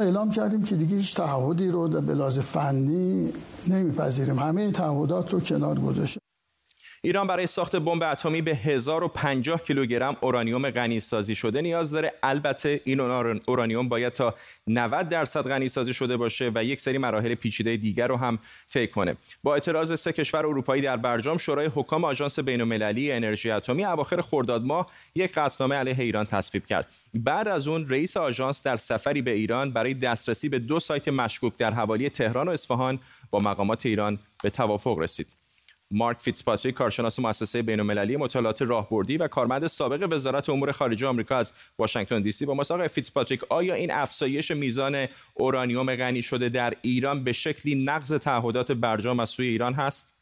اعلام 0.00 0.30
کردیم 0.30 0.62
که 0.62 0.76
دیگه 0.76 0.96
هیچ 0.96 1.14
تعهدی 1.14 1.68
رو 1.68 1.88
به 1.88 2.14
لحاظ 2.14 2.38
فنی 2.38 3.32
نمیپذیریم. 3.68 4.38
همه 4.38 4.70
تعهدات 4.72 5.32
رو 5.32 5.40
کنار 5.40 5.78
گذاشتیم. 5.78 6.22
ایران 7.02 7.26
برای 7.26 7.46
ساخت 7.46 7.76
بمب 7.76 8.02
اتمی 8.02 8.42
به 8.42 8.54
1050 8.54 9.62
کیلوگرم 9.62 10.16
اورانیوم 10.20 10.70
غنی 10.70 11.00
سازی 11.00 11.34
شده 11.34 11.60
نیاز 11.60 11.90
داره. 11.90 12.12
البته 12.22 12.80
این 12.84 13.00
اورانیوم 13.00 13.88
باید 13.88 14.12
تا 14.12 14.34
90 14.66 15.08
درصد 15.08 15.48
غنی 15.48 15.68
سازی 15.68 15.94
شده 15.94 16.16
باشه 16.16 16.50
و 16.54 16.64
یک 16.64 16.80
سری 16.80 16.98
مراحل 16.98 17.34
پیچیده 17.34 17.76
دیگر 17.76 18.06
رو 18.06 18.16
هم 18.16 18.38
طی 18.72 18.86
کنه. 18.86 19.16
با 19.42 19.54
اعتراض 19.54 20.00
سه 20.00 20.12
کشور 20.12 20.46
اروپایی 20.46 20.82
در 20.82 20.96
برجام 20.96 21.38
شورای 21.38 21.70
حکام 21.74 22.04
آژانس 22.04 22.38
بین‌المللی 22.38 23.12
انرژی 23.12 23.50
اتمی 23.50 23.84
اواخر 23.84 24.20
خرداد 24.20 24.64
ماه 24.64 24.86
یک 25.14 25.32
قطعنامه 25.32 25.74
علیه 25.74 26.00
ایران 26.00 26.26
تصویب 26.26 26.66
کرد. 26.66 26.88
بعد 27.14 27.48
از 27.48 27.68
اون 27.68 27.88
رئیس 27.88 28.16
آژانس 28.16 28.62
در 28.62 28.76
سفری 28.76 29.22
به 29.22 29.30
ایران 29.30 29.70
برای 29.70 29.94
دسترسی 29.94 30.48
به 30.48 30.58
دو 30.58 30.80
سایت 30.80 31.08
مشکوک 31.08 31.56
در 31.56 31.70
حوالی 31.70 32.10
تهران 32.10 32.48
و 32.48 32.50
اصفهان 32.50 32.98
با 33.30 33.38
مقامات 33.38 33.86
ایران 33.86 34.18
به 34.42 34.50
توافق 34.50 34.98
رسید. 34.98 35.39
مارک 35.90 36.20
فیتزپاتریک 36.20 36.74
کارشناس 36.74 37.18
مؤسسه 37.18 37.62
بین‌المللی 37.62 38.16
مطالعات 38.16 38.62
راهبردی 38.62 39.16
و 39.16 39.28
کارمند 39.28 39.66
سابق 39.66 40.12
وزارت 40.12 40.48
امور 40.48 40.72
خارجه 40.72 41.06
آمریکا 41.06 41.36
از 41.36 41.52
واشنگتن 41.78 42.22
دی 42.22 42.32
سی 42.32 42.46
با 42.46 42.54
ماست 42.54 42.71
آقای 42.71 42.88
فیتزپاتریک 42.88 43.44
آیا 43.48 43.74
این 43.74 43.90
افزایش 43.90 44.50
میزان 44.50 45.06
اورانیوم 45.34 45.96
غنی 45.96 46.22
شده 46.22 46.48
در 46.48 46.74
ایران 46.82 47.24
به 47.24 47.32
شکلی 47.32 47.84
نقض 47.84 48.12
تعهدات 48.14 48.72
برجام 48.72 49.20
از 49.20 49.30
سوی 49.30 49.46
ایران 49.46 49.74
هست؟ 49.74 50.19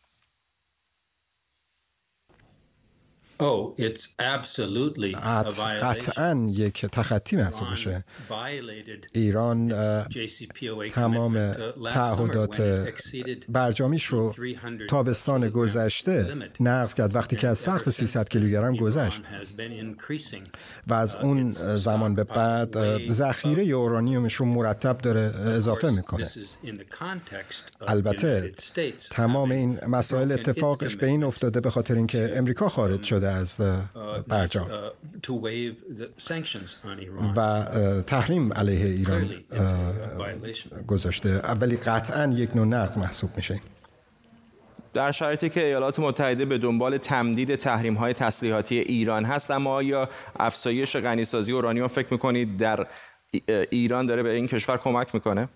قطعا 5.81 6.49
یک 6.51 6.87
تخطی 6.87 7.37
محسوب 7.37 7.69
میشه. 7.69 8.05
ایران 9.13 9.75
تمام 10.91 11.53
تعهدات 11.91 12.87
برجامیش 13.49 14.05
رو 14.05 14.35
تابستان 14.89 15.49
گذشته 15.49 16.37
نقض 16.61 16.95
کرد. 16.95 17.15
وقتی 17.15 17.37
که 17.37 17.49
از 17.49 17.59
سقف 17.59 17.91
300 17.91 18.29
کیلوگرم 18.29 18.77
گذشت. 18.77 19.21
و 20.87 20.95
از 20.95 21.15
اون 21.15 21.51
زمان 21.51 22.15
به 22.15 22.25
بعد 22.25 22.77
ذخیره 23.11 23.63
اورانیومش 23.63 24.35
رو 24.35 24.47
مرتب 24.47 24.99
داره 24.99 25.21
اضافه 25.37 25.91
می‌کنه. 25.91 26.27
البته 27.87 28.53
تمام 29.11 29.51
این 29.51 29.79
مسائل 29.89 30.33
اتفاقش 30.33 30.97
به 30.97 31.07
این 31.07 31.25
افتاده 31.25 31.61
به 31.61 31.71
خاطر 31.71 31.95
اینکه 31.95 32.33
امریکا 32.37 32.69
خارج 32.69 33.03
شده 33.03 33.28
از 33.29 33.61
برجام. 34.29 34.69
و 37.37 37.65
تحریم 38.07 38.53
علیه 38.53 38.87
ایران 38.87 39.31
گذاشته. 40.87 41.39
ولی 41.39 41.77
قطعا 41.77 42.33
یک 42.35 42.57
نوع 42.57 42.67
نقض 42.67 42.99
محسوب 42.99 43.31
میشه. 43.37 43.61
در 44.95 45.13
شرایطی 45.13 45.49
که 45.49 45.65
ایالات 45.67 45.99
متحده 45.99 46.45
به 46.45 46.59
دنبال 46.59 46.99
تمدید 46.99 47.55
تحریم 47.55 47.95
های 47.95 48.13
تسلیحاتی 48.13 48.79
ایران 48.79 49.25
هست 49.25 49.51
اما 49.51 49.75
آیا 49.75 50.09
افزایش 50.39 50.97
غنیسازی 50.97 51.53
اورانیوم 51.53 51.87
فکر 51.87 52.09
می‌کنید 52.11 52.57
در 52.57 52.87
ایران 53.71 54.07
داره 54.07 54.23
به 54.23 54.33
این 54.33 54.47
کشور 54.47 54.77
کمک 54.77 55.15
می‌کنه؟ 55.15 55.49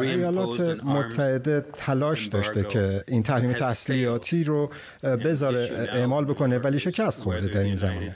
ایالات 0.00 0.60
متحده 0.84 1.60
تلاش 1.72 2.26
داشته 2.26 2.64
که 2.64 3.04
این 3.08 3.22
تحریم 3.22 3.52
تسلیحاتی 3.52 4.44
رو 4.44 4.70
بذاره 5.02 5.88
اعمال 5.92 6.24
بکنه 6.24 6.58
ولی 6.58 6.78
شکست 6.78 7.20
خورده 7.20 7.46
در 7.46 7.62
این 7.62 7.76
زمینه 7.76 8.14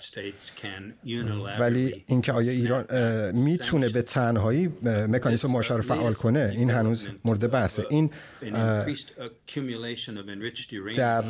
ولی 1.60 2.04
اینکه 2.06 2.32
آیا 2.32 2.52
ایران 2.52 2.84
می‌تونه 3.32 3.88
به 3.88 4.02
تنهایی 4.02 4.68
مکانیزم 4.84 5.50
ماشه 5.50 5.74
رو 5.74 5.82
فعال 5.82 6.12
کنه؟ 6.12 6.52
این 6.56 6.70
هنوز 6.70 7.08
مورد 7.24 7.50
بحثه. 7.50 7.86
این 7.90 8.10
در 10.96 11.24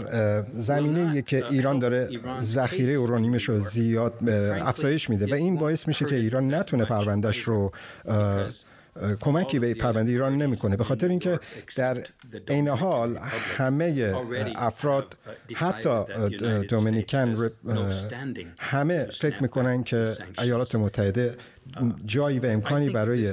زمینه 0.54 1.23
که 1.23 1.44
ایران 1.50 1.78
داره 1.78 2.08
ذخیره 2.40 2.92
اورانیمش 2.92 3.49
رو 3.49 3.61
زیاد 3.61 4.28
افزایش 4.61 5.11
میده 5.11 5.26
و 5.30 5.35
این 5.35 5.56
باعث 5.56 5.88
میشه 5.88 6.04
که 6.04 6.14
ایران 6.14 6.54
نتونه 6.54 6.85
پروندهش 6.85 7.38
رو 7.38 7.67
کمکی 9.20 9.58
به 9.58 9.75
پرونده 9.75 10.12
ایران 10.12 10.37
نمی‌کنه. 10.37 10.76
به 10.76 10.84
خاطر 10.84 11.08
اینکه 11.08 11.40
در 11.76 12.04
عین 12.48 12.68
حال 12.68 13.18
همه 13.56 14.14
افراد 14.56 15.16
حتی 15.54 16.04
دومینیکن 16.68 17.50
همه 18.58 19.04
فکر 19.04 19.42
می‌کنن 19.42 19.84
که 19.84 20.08
ایالات 20.38 20.75
متحده 20.75 21.34
جایی 22.06 22.38
و 22.38 22.46
امکانی 22.46 22.90
برای 22.90 23.32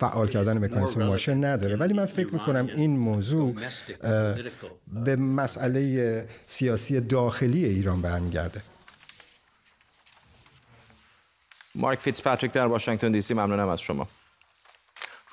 فعال 0.00 0.28
کردن 0.28 0.64
مکانیسم 0.64 1.02
ماشه 1.02 1.34
نداره. 1.34 1.76
ولی 1.76 1.94
من 1.94 2.06
فکر 2.06 2.32
می‌کنم 2.32 2.68
این 2.76 2.96
موضوع 2.96 3.54
به 5.04 5.16
مسئله 5.16 6.24
سیاسی 6.46 7.00
داخلی 7.00 7.64
ایران 7.64 8.02
برمیگرده. 8.02 8.60
مارک 11.74 11.98
فیتزپاتریک 11.98 12.52
در 12.52 12.66
واشنگتن 12.66 13.12
دی 13.12 13.20
سی 13.20 13.34
ممنونم 13.34 13.68
از 13.68 13.80
شما. 13.80 14.08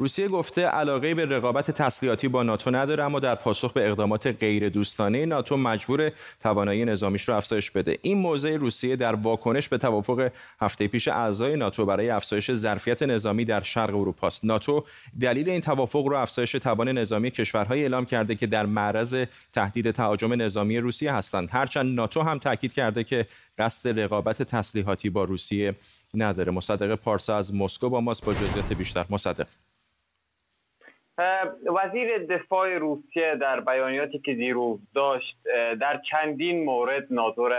روسیه 0.01 0.27
گفته 0.27 0.65
علاقه 0.65 1.13
به 1.13 1.25
رقابت 1.25 1.71
تسلیحاتی 1.71 2.27
با 2.27 2.43
ناتو 2.43 2.71
نداره 2.71 3.03
اما 3.03 3.19
در 3.19 3.35
پاسخ 3.35 3.73
به 3.73 3.87
اقدامات 3.87 4.27
غیر 4.27 4.69
دوستانه 4.69 5.25
ناتو 5.25 5.57
مجبور 5.57 6.11
توانایی 6.39 6.85
نظامیش 6.85 7.29
رو 7.29 7.35
افزایش 7.35 7.71
بده. 7.71 7.97
این 8.01 8.17
موضع 8.17 8.55
روسیه 8.55 8.95
در 8.95 9.15
واکنش 9.15 9.69
به 9.69 9.77
توافق 9.77 10.31
هفته 10.61 10.87
پیش 10.87 11.07
اعضای 11.07 11.55
ناتو 11.55 11.85
برای 11.85 12.09
افزایش 12.09 12.53
ظرفیت 12.53 13.03
نظامی 13.03 13.45
در 13.45 13.61
شرق 13.61 13.95
اروپا 13.95 14.27
است. 14.27 14.45
ناتو 14.45 14.85
دلیل 15.21 15.49
این 15.49 15.61
توافق 15.61 16.05
رو 16.05 16.15
افزایش 16.15 16.51
توان 16.51 16.89
نظامی 16.89 17.31
کشورهای 17.31 17.81
اعلام 17.81 18.05
کرده 18.05 18.35
که 18.35 18.47
در 18.47 18.65
معرض 18.65 19.25
تهدید 19.53 19.91
تهاجم 19.91 20.41
نظامی 20.41 20.77
روسیه 20.77 21.13
هستند. 21.13 21.49
هرچند 21.51 21.95
ناتو 21.95 22.21
هم 22.21 22.39
تاکید 22.39 22.73
کرده 22.73 23.03
که 23.03 23.25
قصد 23.57 23.99
رقابت 23.99 24.43
تسلیحاتی 24.43 25.09
با 25.09 25.23
روسیه 25.23 25.75
نداره. 26.13 26.51
مصدق 26.51 26.95
پارسا 26.95 27.37
از 27.37 27.55
مسکو 27.55 27.89
با 27.89 28.01
ماست 28.01 28.25
با 28.25 28.33
جزئیات 28.33 28.73
بیشتر. 28.73 29.05
مصدق. 29.09 29.47
وزیر 31.75 32.17
دفاع 32.17 32.77
روسیه 32.77 33.35
در 33.41 33.59
بیانیاتی 33.59 34.19
که 34.19 34.33
دیروز 34.33 34.79
داشت 34.95 35.37
در 35.79 36.01
چندین 36.11 36.65
مورد 36.65 37.07
ناتو 37.13 37.49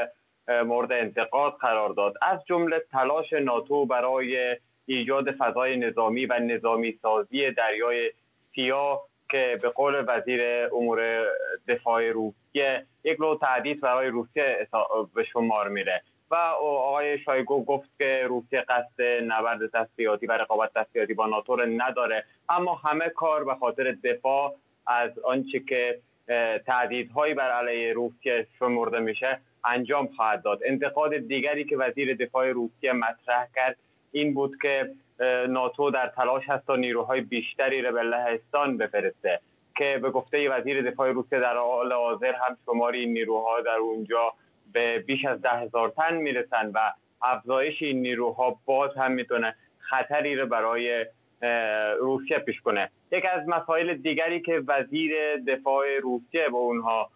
مورد 0.48 0.92
انتقاد 0.92 1.56
قرار 1.60 1.88
داد. 1.90 2.14
از 2.22 2.44
جمله 2.44 2.82
تلاش 2.92 3.32
ناتو 3.32 3.86
برای 3.86 4.56
ایجاد 4.86 5.30
فضای 5.30 5.76
نظامی 5.76 6.26
و 6.26 6.38
نظامی 6.38 6.98
سازی 7.02 7.50
دریای 7.50 8.10
سیاه 8.54 9.06
که 9.30 9.58
به 9.62 9.68
قول 9.68 10.04
وزیر 10.08 10.68
امور 10.72 11.24
دفاع 11.68 12.10
روسیه 12.10 12.86
یک 13.04 13.20
نوع 13.20 13.38
تهدید 13.38 13.80
برای 13.80 14.08
روسیه 14.08 14.68
به 15.14 15.24
شمار 15.24 15.68
میره. 15.68 16.02
و 16.32 16.36
آقای 16.36 17.18
شایگو 17.18 17.64
گفت 17.64 17.90
که 17.98 18.24
روسیه 18.28 18.60
قصد 18.60 19.02
نبرد 19.26 19.70
تسلیحاتی 19.70 20.26
و 20.26 20.32
رقابت 20.32 20.70
تسلیحاتی 20.74 21.14
با 21.14 21.26
ناتو 21.26 21.56
نداره. 21.56 22.24
اما 22.48 22.74
همه 22.74 23.08
کار 23.08 23.44
به 23.44 23.54
خاطر 23.54 23.96
دفاع 24.04 24.54
از 24.86 25.18
آنچه 25.18 25.60
که 25.60 25.98
تهدیدهایی 26.66 27.34
بر 27.34 27.50
علیه 27.50 27.92
روسیه 27.92 28.46
شمرده 28.58 28.98
میشه 28.98 29.40
انجام 29.64 30.06
خواهد 30.06 30.42
داد. 30.42 30.60
انتقاد 30.64 31.16
دیگری 31.16 31.64
که 31.64 31.76
وزیر 31.76 32.14
دفاع 32.14 32.50
روسیه 32.50 32.92
مطرح 32.92 33.46
کرد 33.54 33.76
این 34.12 34.34
بود 34.34 34.56
که 34.62 34.90
ناتو 35.48 35.90
در 35.90 36.08
تلاش 36.08 36.48
هست 36.48 36.66
تا 36.66 36.76
نیروهای 36.76 37.20
بیشتری 37.20 37.82
را 37.82 37.92
به 37.92 38.02
لهستان 38.02 38.76
بفرسته 38.76 39.40
که 39.76 39.98
به 40.02 40.10
گفته 40.10 40.50
وزیر 40.50 40.90
دفاع 40.90 41.10
روسیه 41.10 41.40
در 41.40 41.56
حال 41.56 41.92
حاضر 41.92 42.32
هم 42.32 42.56
شماری 42.66 43.06
نیروها 43.06 43.60
در 43.60 43.76
اونجا 43.76 44.32
به 44.72 44.98
بیش 44.98 45.24
از 45.24 45.42
ده 45.42 45.50
هزار 45.50 45.88
تن 45.88 46.16
می‌رسن 46.16 46.70
و 46.74 46.92
افزایش 47.22 47.82
این 47.82 48.02
نیروها 48.02 48.56
باز 48.64 48.96
هم 48.96 49.12
می‌تونه 49.12 49.54
خطری 49.78 50.36
رو 50.36 50.46
برای 50.46 51.06
روسیه 52.00 52.38
پیش 52.38 52.60
کنه. 52.60 52.90
یک 53.12 53.24
از 53.32 53.48
مسائل 53.48 53.94
دیگری 53.94 54.40
که 54.40 54.62
وزیر 54.68 55.36
دفاع 55.36 55.98
روسیه 55.98 56.48
به 56.48 56.56
اونها 56.56 57.10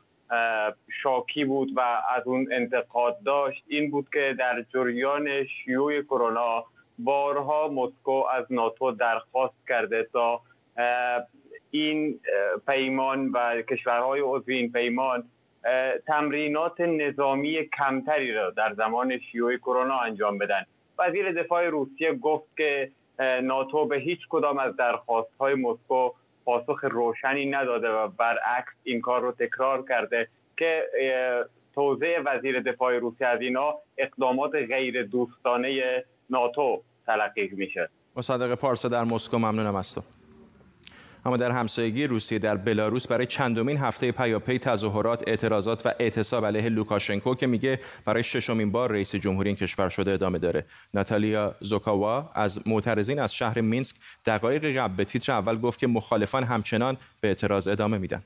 شاکی 1.03 1.45
بود 1.45 1.69
و 1.77 1.81
از 2.17 2.27
اون 2.27 2.49
انتقاد 2.53 3.17
داشت 3.25 3.65
این 3.69 3.91
بود 3.91 4.09
که 4.13 4.35
در 4.39 4.65
جریان 4.75 5.45
شیوع 5.45 6.03
کرونا 6.03 6.65
بارها 6.99 7.69
مسکو 7.69 8.25
از 8.33 8.53
ناتو 8.53 8.91
درخواست 8.91 9.69
کرده 9.69 10.09
تا 10.13 10.41
این 11.71 12.21
پیمان 12.67 13.29
و 13.29 13.63
کشورهای 13.63 14.21
عضو 14.21 14.53
این 14.53 14.73
پیمان 14.73 15.25
تمرینات 16.07 16.81
نظامی 16.81 17.69
کمتری 17.79 18.33
را 18.33 18.51
در 18.51 18.75
زمان 18.75 19.19
شیوع 19.19 19.57
کرونا 19.57 19.99
انجام 19.99 20.39
بدن. 20.39 20.67
وزیر 20.99 21.33
دفاع 21.33 21.69
روسیه 21.69 22.15
گفت 22.15 22.57
که 22.57 22.91
ناتو 23.43 23.87
به 23.87 23.97
هیچ 23.97 24.21
کدام 24.31 24.59
از 24.59 24.77
درخواست 24.77 25.31
های 25.41 25.55
مسکو 25.55 26.11
پاسخ 26.45 26.85
روشنی 26.85 27.47
نداده 27.47 27.89
و 27.89 28.09
برعکس 28.09 28.73
این 28.85 29.01
کار 29.01 29.21
رو 29.21 29.33
تکرار 29.33 29.85
کرده 29.89 30.29
که 30.57 30.85
توضیح 31.75 32.19
وزیر 32.27 32.61
دفاع 32.61 32.99
روسیه 32.99 33.27
از 33.27 33.41
اینا 33.41 33.75
اقدامات 33.99 34.55
غیر 34.55 35.03
دوستانه 35.03 36.05
ناتو 36.31 36.83
تلقی 37.07 37.51
میشه. 37.53 37.89
مصدق 38.17 38.55
پارسا 38.55 38.89
در 38.89 39.05
مسکو 39.05 39.39
ممنونم 39.39 39.75
از 39.75 39.95
تو. 39.95 40.01
اما 41.27 41.37
در 41.37 41.51
همسایگی 41.51 42.07
روسیه 42.07 42.39
در 42.39 42.57
بلاروس 42.57 43.07
برای 43.07 43.27
چندمین 43.27 43.77
هفته 43.77 44.13
پیاپی 44.13 44.59
تظاهرات 44.59 45.29
اعتراضات 45.29 45.87
و 45.87 45.95
اعتصاب 45.99 46.47
علیه 46.47 46.69
لوکاشنکو 46.69 47.35
که 47.35 47.47
میگه 47.47 47.81
برای 48.05 48.23
ششمین 48.23 48.73
بار 48.73 48.93
رئیس 48.93 49.15
جمهوری 49.15 49.49
این 49.49 49.57
کشور 49.57 49.89
شده 49.89 50.13
ادامه 50.13 50.39
داره. 50.39 50.65
ناتالیا 50.95 51.55
زوکاوا 51.61 52.31
از 52.35 52.69
معترضین 52.69 53.19
از 53.19 53.35
شهر 53.35 53.61
مینسک 53.61 53.97
دقایق 54.27 54.79
قبل 54.79 54.97
به 54.97 55.05
تیتر 55.05 55.33
اول 55.33 55.59
گفت 55.59 55.79
که 55.79 55.87
مخالفان 55.87 56.45
همچنان 56.45 56.97
به 57.21 57.29
اعتراض 57.29 57.69
ادامه 57.69 57.99
میدن. 57.99 58.23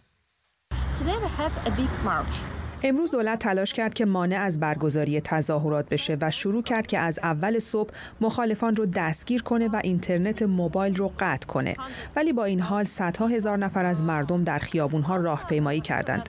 امروز 2.82 3.10
دولت 3.10 3.38
تلاش 3.38 3.72
کرد 3.72 3.94
که 3.94 4.04
مانع 4.04 4.36
از 4.36 4.60
برگزاری 4.60 5.20
تظاهرات 5.20 5.88
بشه 5.88 6.16
و 6.20 6.30
شروع 6.30 6.62
کرد 6.62 6.86
که 6.86 6.98
از 6.98 7.18
اول 7.22 7.58
صبح 7.58 7.90
مخالفان 8.20 8.76
رو 8.76 8.86
دستگیر 8.86 9.42
کنه 9.42 9.68
و 9.68 9.80
اینترنت 9.84 10.42
موبایل 10.42 10.96
رو 10.96 11.12
قطع 11.18 11.46
کنه. 11.46 11.76
ولی 12.16 12.32
با 12.32 12.44
این 12.44 12.60
حال 12.60 12.84
صدها 12.84 13.26
هزار 13.26 13.58
نفر 13.58 13.84
از 13.84 14.02
مردم 14.02 14.44
در 14.44 14.58
خیابونها 14.58 15.16
راهپیمایی 15.16 15.80
کردند. 15.80 16.28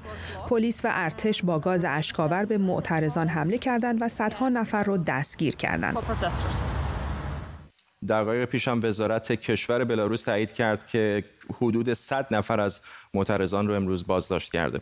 پلیس 0.50 0.86
و 0.86 0.90
ارتش 0.92 1.44
با 1.44 1.60
گاز 1.60 1.86
اشکاور 1.88 2.46
به 2.46 2.58
معترضان 2.58 3.28
حمله 3.28 3.58
کردند 3.58 4.02
و 4.02 4.10
صدها 4.10 4.50
نفر 4.50 4.84
رو 4.84 4.98
دستگیر 4.98 5.56
کردند. 5.56 5.98
دقایق 8.10 8.46
پیش 8.46 8.68
هم 8.68 8.80
وزارت 8.84 9.32
کشور 9.32 9.84
بلاروس 9.84 10.24
تایید 10.24 10.54
کرد 10.54 10.88
که 10.88 11.24
حدود 11.62 11.94
100 11.94 12.28
نفر 12.32 12.60
از 12.60 12.82
معترضان 13.14 13.68
رو 13.68 13.74
امروز 13.74 14.08
بازداشت 14.08 14.52
کرده. 14.52 14.82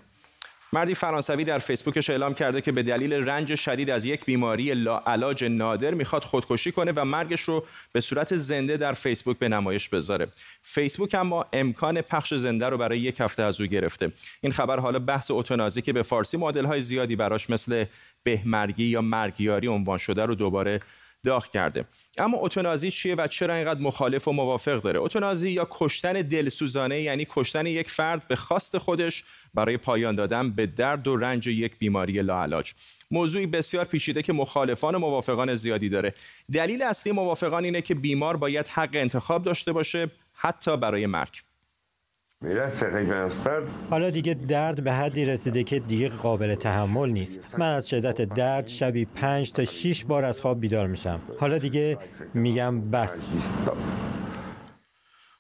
مردی 0.74 0.96
فرانسوی 0.96 1.44
در 1.44 1.60
فیسبوکش 1.60 2.10
اعلام 2.10 2.34
کرده 2.34 2.62
که 2.62 2.72
به 2.72 2.84
دلیل 2.84 3.14
رنج 3.14 3.56
شدید 3.56 3.90
از 3.90 4.06
یک 4.06 4.26
بیماری 4.26 4.74
لاعلاج 4.74 5.44
نادر 5.44 5.94
می‌خواد 5.94 6.24
خودکشی 6.24 6.72
کنه 6.72 6.92
و 6.96 7.06
مرگش 7.06 7.42
رو 7.42 7.66
به 7.92 8.02
صورت 8.02 8.36
زنده 8.36 8.78
در 8.78 8.94
فیسبوک 8.94 9.38
به 9.38 9.50
نمایش 9.50 9.90
بذاره. 9.90 10.28
فیسبوک 10.62 11.16
اما 11.16 11.46
امکان 11.54 12.02
پخش 12.02 12.34
زنده 12.34 12.70
رو 12.70 12.78
برای 12.78 13.00
یک 13.00 13.22
هفته 13.22 13.44
از 13.44 13.62
او 13.62 13.68
گرفته. 13.68 14.12
این 14.42 14.52
خبر 14.52 14.80
حالا 14.80 15.00
بحث 15.00 15.32
اتونازی 15.32 15.82
که 15.82 15.94
به 15.94 16.04
فارسی 16.04 16.38
مدل 16.38 16.66
های 16.66 16.82
زیادی 16.82 17.16
براش 17.16 17.50
مثل 17.50 17.86
بهمرگی 18.24 18.84
یا 18.84 19.02
مرگیاری 19.02 19.68
عنوان 19.68 19.98
شده 19.98 20.26
رو 20.26 20.36
دوباره 20.36 20.82
داغ 21.24 21.48
کرده. 21.50 21.86
اما 22.18 22.38
اتونازی 22.42 22.92
چیه 22.92 23.16
و 23.16 23.28
چرا 23.28 23.56
اینقدر 23.56 23.82
مخالف 23.82 24.28
و 24.28 24.32
موافق 24.32 24.82
داره؟ 24.82 25.00
اتونازی 25.00 25.52
یا 25.52 25.68
کشتن 25.72 26.14
دلسوزانه 26.14 27.02
یعنی 27.02 27.28
کشتن 27.30 27.66
یک 27.66 27.90
فرد 27.90 28.28
به 28.28 28.36
خواست 28.36 28.78
خودش 28.78 29.24
برای 29.54 29.78
پایان 29.78 30.16
دادن 30.16 30.52
به 30.52 30.66
درد 30.66 31.08
و 31.08 31.18
رنج 31.18 31.48
یک 31.48 31.78
بیماری 31.78 32.22
لاعلاج. 32.22 32.74
موضوعی 33.12 33.46
بسیار 33.48 33.86
پیچیده 33.86 34.22
که 34.22 34.34
مخالفان 34.34 34.96
و 34.96 35.00
موافقان 35.00 35.56
زیادی 35.56 35.90
داره. 35.90 36.14
دلیل 36.54 36.82
اصلی 36.82 37.12
موافقان 37.12 37.64
اینه 37.64 37.82
که 37.82 37.96
بیمار 37.96 38.38
باید 38.38 38.68
حق 38.68 38.90
انتخاب 38.94 39.44
داشته 39.44 39.72
باشه 39.72 40.12
حتی 40.34 40.78
برای 40.78 41.06
مرگ. 41.06 41.42
حالا 43.90 44.10
دیگه 44.10 44.34
درد 44.34 44.84
به 44.84 44.94
حدی 44.94 45.26
رسیده 45.26 45.64
که 45.64 45.80
دیگه 45.80 46.10
قابل 46.10 46.56
تحمل 46.56 47.10
نیست. 47.10 47.60
من 47.60 47.76
از 47.76 47.90
شدت 47.90 48.22
درد 48.22 48.68
شبی 48.68 49.06
پنج 49.06 49.52
تا 49.52 49.66
شیش 49.66 50.06
بار 50.06 50.26
از 50.26 50.40
خواب 50.40 50.60
بیدار 50.60 50.88
میشم. 50.88 51.20
حالا 51.40 51.58
دیگه 51.58 51.98
میگم 52.34 52.82
بس. 52.82 53.22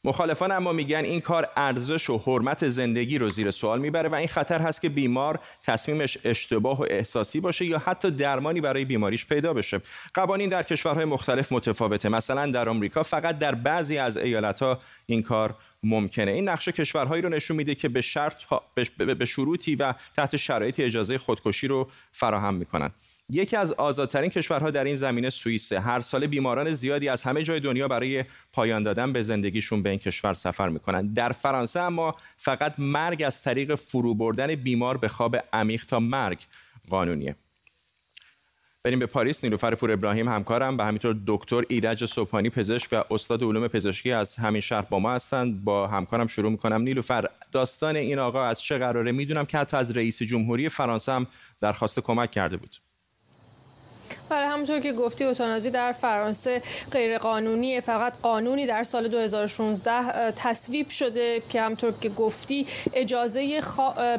مخالفان 0.03 0.51
اما 0.51 0.71
میگن 0.71 1.03
این 1.05 1.19
کار 1.19 1.49
ارزش 1.55 2.09
و 2.09 2.17
حرمت 2.17 2.67
زندگی 2.67 3.17
رو 3.17 3.29
زیر 3.29 3.51
سوال 3.51 3.79
می‌بره 3.79 4.09
و 4.09 4.15
این 4.15 4.27
خطر 4.27 4.61
هست 4.61 4.81
که 4.81 4.89
بیمار 4.89 5.39
تصمیمش 5.63 6.17
اشتباه 6.23 6.79
و 6.79 6.85
احساسی 6.89 7.39
باشه 7.39 7.65
یا 7.65 7.79
حتی 7.79 8.11
درمانی 8.11 8.61
برای 8.61 8.85
بیماریش 8.85 9.25
پیدا 9.25 9.53
بشه. 9.53 9.81
قوانین 10.13 10.49
در 10.49 10.63
کشورهای 10.63 11.05
مختلف 11.05 11.51
متفاوته. 11.51 12.09
مثلا 12.09 12.51
در 12.51 12.69
آمریکا 12.69 13.03
فقط 13.03 13.39
در 13.39 13.55
بعضی 13.55 13.97
از 13.97 14.17
ایالتها 14.17 14.79
این 15.05 15.21
کار 15.21 15.55
ممکنه. 15.83 16.31
این 16.31 16.49
نقشه 16.49 16.71
کشورهایی 16.71 17.21
رو 17.21 17.29
نشون 17.29 17.57
میده 17.57 17.75
که 17.75 17.89
به 17.89 18.01
شرط 18.01 18.35
به 18.97 19.25
شروطی 19.25 19.75
و 19.75 19.93
تحت 20.15 20.37
شرایطی 20.37 20.83
اجازه 20.83 21.17
خودکشی 21.17 21.67
رو 21.67 21.89
فراهم 22.11 22.53
می‌کنن. 22.53 22.91
یکی 23.29 23.55
از 23.55 23.71
آزادترین 23.71 24.29
کشورها 24.29 24.71
در 24.71 24.83
این 24.83 24.95
زمینه 24.95 25.29
سوئیسه. 25.29 25.79
هر 25.79 25.99
سال 25.99 26.27
بیماران 26.27 26.73
زیادی 26.73 27.09
از 27.09 27.23
همه 27.23 27.43
جای 27.43 27.59
دنیا 27.59 27.87
برای 27.87 28.23
پایان 28.53 28.83
دادن 28.83 29.13
به 29.13 29.21
زندگیشون 29.21 29.83
به 29.83 29.89
این 29.89 29.99
کشور 29.99 30.33
سفر 30.33 30.69
می‌کنن. 30.69 31.05
در 31.13 31.31
فرانسه 31.31 31.79
اما 31.79 32.15
فقط 32.37 32.75
مرگ 32.77 33.23
از 33.23 33.41
طریق 33.41 33.75
فرو 33.75 34.13
بردن 34.13 34.55
بیمار 34.55 34.97
به 34.97 35.07
خواب 35.07 35.37
عمیق 35.53 35.85
تا 35.85 35.99
مرگ 35.99 36.39
قانونیه. 36.89 37.35
بریم 38.83 38.99
به 38.99 39.05
پاریس. 39.05 39.43
نیلوفر 39.43 39.75
پور 39.75 39.91
ابراهیم 39.91 40.29
همکارم 40.29 40.77
و 40.77 40.81
همینطور 40.81 41.15
دکتر 41.27 41.63
ایرج 41.69 42.05
صبحانی 42.05 42.49
پزشک 42.49 42.89
و 42.91 43.03
استاد 43.11 43.43
علوم 43.43 43.67
پزشکی 43.67 44.11
از 44.11 44.35
همین 44.35 44.61
شهر 44.61 44.81
با 44.81 44.99
ما 44.99 45.13
هستند. 45.13 45.63
با 45.63 45.87
همکارم 45.87 46.27
شروع 46.27 46.51
می‌کنم. 46.51 46.81
نیلوفر 46.81 47.25
داستان 47.51 47.95
این 47.95 48.19
آقا 48.19 48.45
از 48.45 48.61
چه 48.61 48.77
قراره؟ 48.77 49.11
می‌دونم 49.11 49.45
که 49.45 49.57
حتی 49.57 49.77
از 49.77 49.91
رئیس 49.91 50.23
جمهوری 50.23 50.69
فرانسه 50.69 51.11
هم 51.11 51.27
درخواست 51.61 51.99
کمک 51.99 52.31
کرده 52.31 52.57
بود. 52.57 52.75
بله 54.29 54.47
همونطور 54.47 54.79
که 54.79 54.93
گفتی 54.93 55.23
اوتانازی 55.23 55.69
در 55.69 55.91
فرانسه 55.91 56.61
غیر 56.91 57.17
قانونی 57.17 57.81
فقط 57.81 58.13
قانونی 58.21 58.67
در 58.67 58.83
سال 58.83 59.07
2016 59.07 60.31
تصویب 60.31 60.89
شده 60.89 61.41
که 61.49 61.61
همونطور 61.61 61.93
که 62.01 62.09
گفتی 62.09 62.65
اجازه 62.93 63.61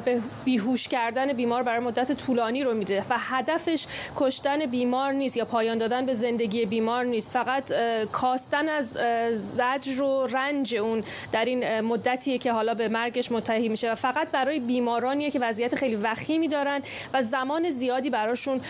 به 0.05 0.21
بیهوش 0.45 0.89
کردن 0.89 1.33
بیمار 1.33 1.63
برای 1.63 1.81
مدت 1.81 2.13
طولانی 2.13 2.65
رو 2.65 2.75
میده 2.75 3.05
و 3.11 3.15
هدفش 3.19 3.87
کشتن 4.17 4.67
بیمار 4.67 5.13
نیست 5.13 5.37
یا 5.37 5.45
پایان 5.45 5.79
دادن 5.79 6.07
به 6.07 6.15
زندگی 6.15 6.67
بیمار 6.67 7.05
نیست. 7.05 7.33
فقط 7.33 7.73
کاستن 8.13 8.69
از 8.69 8.99
زجر 9.33 10.03
و 10.03 10.27
رنج 10.27 10.75
اون 10.75 11.05
در 11.33 11.45
این 11.45 11.81
مدتیه 11.81 12.39
که 12.39 12.53
حالا 12.53 12.75
به 12.75 12.89
مرگش 12.89 13.33
منتهی 13.33 13.69
میشه 13.69 13.93
و 13.93 13.95
فقط 13.95 14.29
برای 14.29 14.61
بیمارانیه 14.61 15.31
که 15.31 15.39
وضعیت 15.41 15.75
خیلی 15.75 15.97
وخیمی 15.97 16.49
دارن 16.49 16.83
و 17.13 17.23
زمان 17.23 17.71
زیادی 17.71 18.11
براشون 18.11 18.61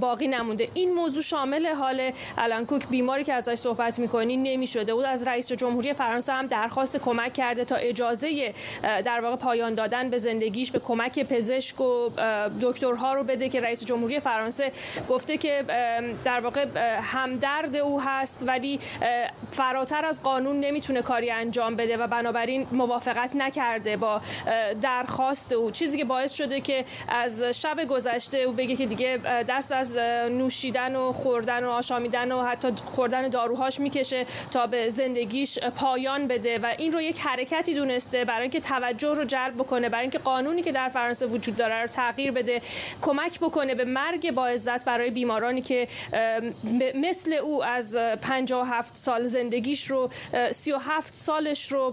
باقی 0.00 0.28
نمونده. 0.28 0.68
این 0.74 0.89
موضوع 0.94 1.22
شامل 1.22 1.66
حال 1.66 2.10
الان 2.38 2.66
کوک 2.66 2.88
بیماری 2.88 3.24
که 3.24 3.32
ازش 3.32 3.54
صحبت 3.54 3.98
می‌کنی 3.98 4.36
نمی‌شده 4.36 4.92
او 4.92 5.06
از 5.06 5.26
رئیس 5.26 5.52
جمهوری 5.52 5.92
فرانسه 5.92 6.32
هم 6.32 6.46
درخواست 6.46 6.96
کمک 6.96 7.32
کرده 7.32 7.64
تا 7.64 7.76
اجازه 7.76 8.54
در 8.82 9.20
واقع 9.20 9.36
پایان 9.36 9.74
دادن 9.74 10.10
به 10.10 10.18
زندگیش 10.18 10.70
به 10.70 10.78
کمک 10.78 11.22
پزشک 11.22 11.80
و 11.80 12.10
دکترها 12.60 13.14
رو 13.14 13.24
بده 13.24 13.48
که 13.48 13.60
رئیس 13.60 13.84
جمهوری 13.84 14.20
فرانسه 14.20 14.72
گفته 15.08 15.36
که 15.36 15.64
در 16.24 16.40
واقع 16.40 16.66
همدرد 17.02 17.76
او 17.76 18.00
هست 18.00 18.42
ولی 18.46 18.80
فراتر 19.50 20.04
از 20.04 20.22
قانون 20.22 20.60
نمی‌تونه 20.60 21.02
کاری 21.02 21.30
انجام 21.30 21.76
بده 21.76 21.96
و 21.96 22.06
بنابراین 22.06 22.66
موافقت 22.72 23.36
نکرده 23.36 23.96
با 23.96 24.20
درخواست 24.82 25.52
او. 25.52 25.70
چیزی 25.70 25.98
که 25.98 26.04
باعث 26.04 26.32
شده 26.32 26.60
که 26.60 26.84
از 27.08 27.42
شب 27.42 27.84
گذشته 27.84 28.38
او 28.38 28.52
بگه 28.52 28.76
که 28.76 28.86
دیگه 28.86 29.20
دست 29.48 29.72
از 29.72 29.96
نوشیدن 30.30 30.79
و 30.88 31.12
خوردن 31.12 31.64
و 31.64 31.70
آشامیدن 31.70 32.32
و 32.32 32.42
حتی 32.42 32.68
خوردن 32.92 33.28
داروهاش 33.28 33.80
می‌کشه 33.80 34.26
تا 34.50 34.66
به 34.66 34.88
زندگیش 34.88 35.58
پایان 35.58 36.26
بده. 36.26 36.58
و 36.58 36.74
این 36.78 36.92
رو 36.92 37.00
یک 37.00 37.20
حرکتی 37.20 37.74
دونسته 37.74 38.24
برای 38.24 38.42
اینکه 38.42 38.60
توجه 38.60 39.14
رو 39.14 39.24
جلب 39.24 39.54
بکنه 39.54 39.88
برای 39.88 40.02
اینکه 40.02 40.18
قانونی 40.18 40.62
که 40.62 40.72
در 40.72 40.88
فرانسه 40.88 41.26
وجود 41.26 41.56
داره 41.56 41.82
رو 41.82 41.86
تغییر 41.86 42.30
بده 42.32 42.60
کمک 43.02 43.40
بکنه 43.40 43.74
به 43.74 43.84
مرگ 43.84 44.30
با 44.30 44.46
عزت 44.46 44.84
برای 44.84 45.10
بیمارانی 45.10 45.62
که 45.62 45.88
مثل 46.94 47.32
او 47.32 47.64
از 47.64 47.96
57 47.96 48.96
سال 48.96 49.26
زندگیش 49.26 49.90
رو 49.90 50.10
37 50.50 51.14
سالش 51.14 51.72
رو 51.72 51.90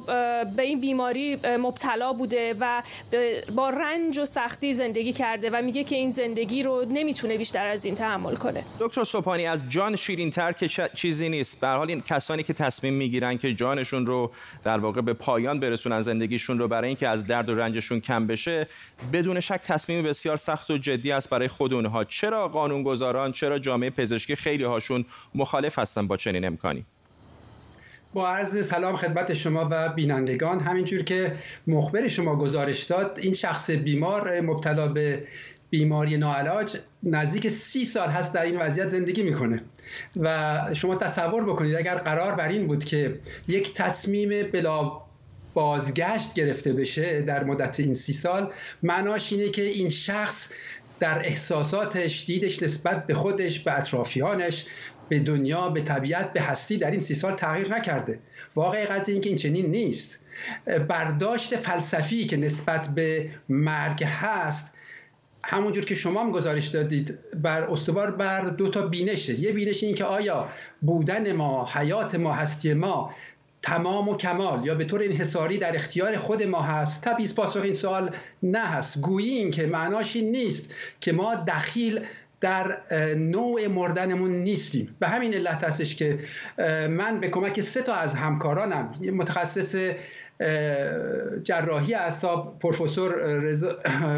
به 0.55 0.63
این 0.63 0.79
بیماری 0.79 1.39
مبتلا 1.57 2.13
بوده 2.13 2.55
و 2.59 2.83
با 3.55 3.69
رنج 3.69 4.19
و 4.19 4.25
سختی 4.25 4.73
زندگی 4.73 5.13
کرده 5.13 5.49
و 5.49 5.61
میگه 5.61 5.83
که 5.83 5.95
این 5.95 6.09
زندگی 6.09 6.63
رو 6.63 6.85
نمی‌تونه 6.89 7.37
بیشتر 7.37 7.67
از 7.67 7.85
این 7.85 7.95
تحمل 7.95 8.35
کنه. 8.35 8.63
دکتر 8.79 9.03
سوپانی 9.03 9.45
از 9.45 9.69
جان 9.69 9.95
شیرین 9.95 10.31
تر 10.31 10.51
که 10.51 10.89
چیزی 10.93 11.29
نیست. 11.29 11.61
به 11.61 11.67
حال 11.67 11.89
این 11.89 12.01
کسانی 12.01 12.43
که 12.43 12.53
تصمیم 12.53 12.93
می‌گیرن 12.93 13.37
که 13.37 13.53
جانشون 13.53 14.05
رو 14.05 14.31
در 14.63 14.77
واقع 14.77 15.01
به 15.01 15.13
پایان 15.13 15.59
برسونن 15.59 16.01
زندگیشون 16.01 16.59
رو 16.59 16.67
برای 16.67 16.87
اینکه 16.87 17.07
از 17.07 17.25
درد 17.27 17.49
و 17.49 17.55
رنجشون 17.55 17.99
کم 17.99 18.27
بشه 18.27 18.67
بدون 19.13 19.39
شک 19.39 19.61
تصمیم 19.63 20.03
بسیار 20.03 20.37
سخت 20.37 20.71
و 20.71 20.77
جدی 20.77 21.11
است 21.11 21.29
برای 21.29 21.47
خود 21.47 21.73
اونها. 21.73 22.03
چرا 22.03 22.47
قانونگذاران 22.47 23.31
چرا 23.31 23.59
جامعه 23.59 23.89
پزشکی 23.89 24.35
خیلی 24.35 24.63
هاشون 24.63 25.05
مخالف 25.35 25.79
هستن 25.79 26.07
با 26.07 26.17
چنین 26.17 26.45
امکانی؟ 26.45 26.85
با 28.13 28.29
عرض 28.29 28.67
سلام 28.67 28.95
خدمت 28.95 29.33
شما 29.33 29.67
و 29.71 29.89
بینندگان. 29.89 30.59
همینجور 30.59 31.03
که 31.03 31.35
مخبر 31.67 32.07
شما 32.07 32.35
گزارش 32.35 32.83
داد 32.83 33.19
این 33.21 33.33
شخص 33.33 33.69
بیمار 33.69 34.41
مبتلا 34.41 34.87
به 34.87 35.27
بیماری 35.69 36.17
ناعلاج 36.17 36.77
نزدیک 37.03 37.47
سی 37.47 37.85
سال 37.85 38.09
هست 38.09 38.33
در 38.33 38.41
این 38.41 38.57
وضعیت 38.57 38.87
زندگی 38.87 39.23
می‌کنه. 39.23 39.61
و 40.15 40.59
شما 40.73 40.95
تصور 40.95 41.43
بکنید 41.43 41.75
اگر 41.75 41.95
قرار 41.95 42.35
بر 42.35 42.47
این 42.47 42.67
بود 42.67 42.85
که 42.85 43.19
یک 43.47 43.73
تصمیم 43.73 44.51
بلا 44.51 45.01
بازگشت 45.53 46.33
گرفته 46.33 46.73
بشه 46.73 47.21
در 47.21 47.43
مدت 47.43 47.79
این 47.79 47.93
سی 47.93 48.13
سال 48.13 48.51
معناش 48.83 49.33
اینه 49.33 49.49
که 49.49 49.61
این 49.61 49.89
شخص 49.89 50.51
در 50.99 51.25
احساساتش 51.25 52.25
دیدش 52.25 52.63
نسبت 52.63 53.07
به 53.07 53.13
خودش 53.13 53.59
به 53.59 53.77
اطرافیانش 53.77 54.65
به 55.09 55.19
دنیا 55.19 55.69
به 55.69 55.81
طبیعت 55.81 56.33
به 56.33 56.41
هستی 56.41 56.77
در 56.77 56.91
این 56.91 56.99
سی 56.99 57.15
سال 57.15 57.33
تغییر 57.33 57.75
نکرده. 57.75 58.19
واقع 58.55 58.85
قضیه 58.85 59.13
این 59.13 59.21
که 59.21 59.29
این 59.29 59.37
چنین 59.37 59.65
نیست. 59.65 60.19
برداشت 60.87 61.55
فلسفی 61.55 62.25
که 62.25 62.37
نسبت 62.37 62.87
به 62.87 63.29
مرگ 63.49 64.03
هست 64.03 64.73
همونجور 65.49 65.85
که 65.85 65.95
شما 65.95 66.21
هم 66.21 66.31
گزارش 66.31 66.67
دادید 66.67 67.17
بر 67.41 67.63
استوار 67.63 68.11
بر 68.11 68.49
دو 68.49 68.69
تا 68.69 68.81
بینشه. 68.81 69.39
یه 69.39 69.51
بینش 69.51 69.83
این 69.83 69.95
که 69.95 70.03
آیا 70.03 70.49
بودن 70.81 71.31
ما 71.31 71.69
حیات 71.73 72.15
ما 72.15 72.33
هستی 72.33 72.73
ما 72.73 73.13
تمام 73.61 74.09
و 74.09 74.17
کمال 74.17 74.65
یا 74.65 74.75
به 74.75 74.85
طور 74.85 75.03
انحصاری 75.03 75.57
در 75.57 75.75
اختیار 75.75 76.17
خود 76.17 76.43
ما 76.43 76.61
هست؟ 76.61 77.03
طبیعی 77.03 77.33
پاسخ 77.33 77.61
این 77.61 77.73
سوال 77.73 78.15
نه 78.43 78.65
هست. 78.65 79.01
گویی 79.01 79.29
این 79.29 79.51
که 79.51 79.65
معناش 79.65 80.15
این 80.15 80.31
نیست 80.31 80.73
که 81.01 81.11
ما 81.11 81.35
دخیل 81.35 82.05
در 82.41 82.77
نوع 83.15 83.67
مردنمون 83.67 84.31
نیستیم. 84.31 84.95
به 84.99 85.07
همین 85.07 85.33
علت 85.33 85.63
هستش 85.63 85.95
که 85.95 86.19
من 86.89 87.19
به 87.19 87.29
کمک 87.29 87.61
سه 87.61 87.81
تا 87.81 87.93
از 87.93 88.15
همکارانم 88.15 88.93
متخصص 89.13 89.75
جراحی 91.43 91.93
اعصاب 91.93 92.59
پروفسور 92.59 93.15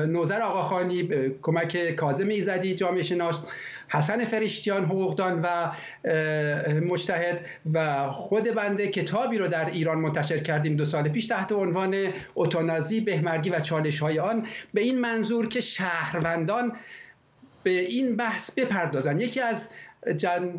نوزر 0.06 0.42
آقاخانی 0.42 1.10
کمک 1.42 1.96
کاظم 1.96 2.28
ایزدی 2.28 2.76
جامعه 2.76 3.04
شناس 3.04 3.44
حسن 3.90 4.26
فرشتیان 4.26 4.86
حقوقدان 4.86 5.42
و 5.42 5.72
مجتهد 6.82 7.46
و 7.74 8.10
خود 8.12 8.44
بنده 8.44 8.88
کتابی 8.88 9.38
رو 9.38 9.48
در 9.48 9.66
ایران 9.66 9.98
منتشر 9.98 10.38
کردیم 10.38 10.76
دو 10.76 10.86
سال 10.86 11.10
پیش 11.10 11.28
تحت 11.28 11.52
عنوان 11.52 11.96
اوتانازی 12.34 13.00
بهمرگی 13.02 13.50
و 13.50 13.60
چالش 13.60 14.00
های 14.00 14.20
آن. 14.20 14.48
به 14.74 14.82
این 14.82 15.00
منظور 15.00 15.48
که 15.48 15.62
شهروندان 15.62 16.72
به 17.64 17.80
این 17.80 18.16
بحث 18.16 18.52
بپردازن. 18.52 19.20
یکی 19.20 19.42
از 19.42 19.70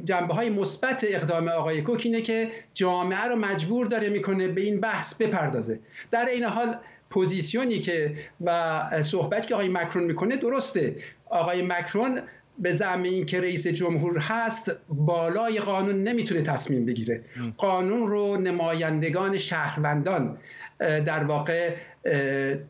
جنبه 0.05 0.35
های 0.35 0.51
مثبت 0.51 1.05
اقدام 1.09 1.49
آقای 1.49 1.83
کوک 1.83 2.03
اینه 2.05 2.23
که 2.23 2.51
جامعه 2.75 3.25
رو 3.25 3.37
مجبور 3.37 3.87
داره 3.87 4.09
می‌کنه 4.09 4.49
به 4.49 4.61
این 4.61 4.81
بحث 4.81 5.15
بپردازه. 5.15 5.81
در 6.11 6.27
این 6.27 6.45
حال 6.45 6.77
پوزیسیونی 7.11 7.81
که 7.81 8.15
و 8.41 9.03
صحبت 9.03 9.47
که 9.47 9.55
آقای 9.55 9.69
مکرون 9.69 10.05
می‌کنه 10.05 10.37
درسته. 10.37 10.97
آقای 11.27 11.63
مکرون 11.63 12.21
به 12.59 12.73
زعم 12.73 13.03
این 13.03 13.27
که 13.27 13.41
رئیس 13.41 13.67
جمهور 13.67 14.19
هست 14.19 14.77
بالای 14.89 15.59
قانون 15.59 16.03
نمی‌تونه 16.03 16.43
تصمیم 16.43 16.87
بگیره. 16.87 17.25
قانون 17.57 18.09
رو 18.09 18.37
نمایندگان 18.37 19.39
شهروندان 19.39 20.39
در 20.79 21.25
واقع 21.25 21.75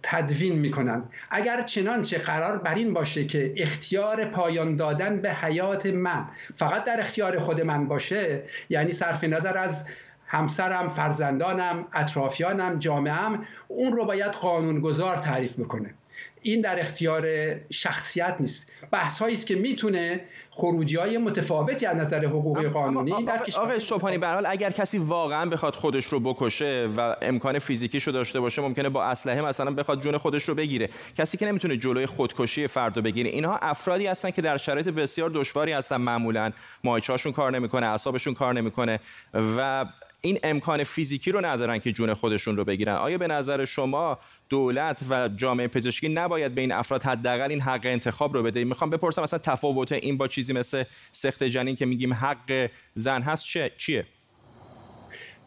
تدوین 0.03 0.59
می‌کنن 0.59 1.03
اگر 1.31 1.62
چنانچه 1.62 2.19
قرار 2.19 2.59
بر 2.59 2.75
این 2.75 2.93
باشه 2.95 3.25
که 3.25 3.55
اختیار 3.57 4.25
پایان 4.25 4.77
دادن 4.77 5.21
به 5.21 5.33
حیات 5.33 5.87
من 5.87 6.25
فقط 6.55 6.85
در 6.85 7.01
اختیار 7.01 7.38
خود 7.38 7.61
من 7.61 7.88
باشه 7.88 8.43
یعنی 8.69 8.90
صرف 8.90 9.25
نظر 9.25 9.59
از 9.59 9.85
همسرم 10.27 10.88
فرزندانم 10.88 11.87
اطرافیانم 11.93 12.79
جامعهم 12.79 13.45
اون 13.69 13.93
رو 13.93 14.05
باید 14.05 14.33
قانونگذار 14.33 15.16
تعریف 15.16 15.59
بکنه. 15.59 15.95
این 16.42 16.61
در 16.61 16.81
اختیار 16.81 17.24
شخصیت 17.70 18.37
نیست. 18.40 18.66
بحث 18.90 19.22
است 19.22 19.46
که 19.46 19.55
می‌تونه 19.55 20.20
خروجی 20.50 20.96
های 20.96 21.18
متفاوتی 21.18 21.87
از 21.87 21.96
نظر 21.96 22.24
حقوقی 22.24 22.68
قانونی 22.68 23.24
در 23.24 23.38
کشور 23.38 23.62
آقای 23.62 23.81
صبحانی 23.81 24.18
به 24.18 24.26
حال 24.26 24.46
اگر 24.46 24.70
کسی 24.70 24.98
واقعا 24.98 25.50
بخواد 25.50 25.74
خودش 25.74 26.05
رو 26.05 26.20
بکشه 26.20 26.88
و 26.96 27.16
امکان 27.22 27.59
فیزیکیش 27.59 28.05
رو 28.05 28.12
داشته 28.12 28.40
باشه 28.40 28.62
ممکنه 28.62 28.88
با 28.88 29.05
اسلحه 29.05 29.40
مثلا 29.40 29.70
بخواد 29.70 30.03
جون 30.03 30.18
خودش 30.18 30.48
رو 30.48 30.55
بگیره. 30.55 30.88
کسی 31.16 31.37
که 31.37 31.46
نمی‌تونه 31.46 31.76
جلوی 31.76 32.07
خودکشی 32.07 32.66
فرد 32.66 32.96
رو 32.96 33.03
بگیره 33.03 33.31
اینها 33.31 33.59
افرادی 33.62 34.07
هستن 34.07 34.31
که 34.31 34.42
در 34.42 34.57
شرایط 34.57 34.88
بسیار 34.88 35.31
دشواری 35.31 35.72
هستن. 35.72 35.96
معمولا 35.96 36.53
مایچه‌هاشون 36.85 37.33
کار 37.33 37.53
نمی‌کنه 37.53 37.87
اعصابشون 37.87 38.35
کار 38.35 38.55
نمی‌کنه 38.55 39.00
و 39.35 39.87
این 40.20 40.38
امکان 40.42 40.85
فیزیکی 40.85 41.33
رو 41.33 41.46
ندارن 41.46 41.79
که 41.79 41.92
جون 41.92 42.14
خودشون 42.14 42.57
رو 42.57 42.64
بگیرن. 42.64 42.94
آیا 42.94 43.18
به 43.18 43.26
نظر 43.26 43.64
شما 43.64 44.18
دولت 44.51 44.99
و 45.11 45.29
جامعه 45.29 45.69
پزشکی 45.69 46.09
نباید 46.09 46.55
به 46.55 46.61
این 46.61 46.73
افراد 46.73 47.03
حداقل 47.03 47.51
این 47.51 47.61
حق 47.61 47.81
انتخاب 47.85 48.35
رو 48.35 48.43
بده. 48.43 48.65
می‌خوام 48.65 48.91
بپرسم 48.91 49.23
مثلا 49.23 49.39
تفاوت 49.39 49.93
این 49.93 50.17
با 50.19 50.29
چیزی 50.29 50.53
مثل 50.53 50.85
سخت 51.13 51.43
جنین 51.43 51.77
که 51.77 51.87
میگیم 51.87 52.15
حق 52.15 52.71
زن 52.95 53.23
هست 53.23 53.45
چه 53.45 53.73
چیه؟ 53.77 54.07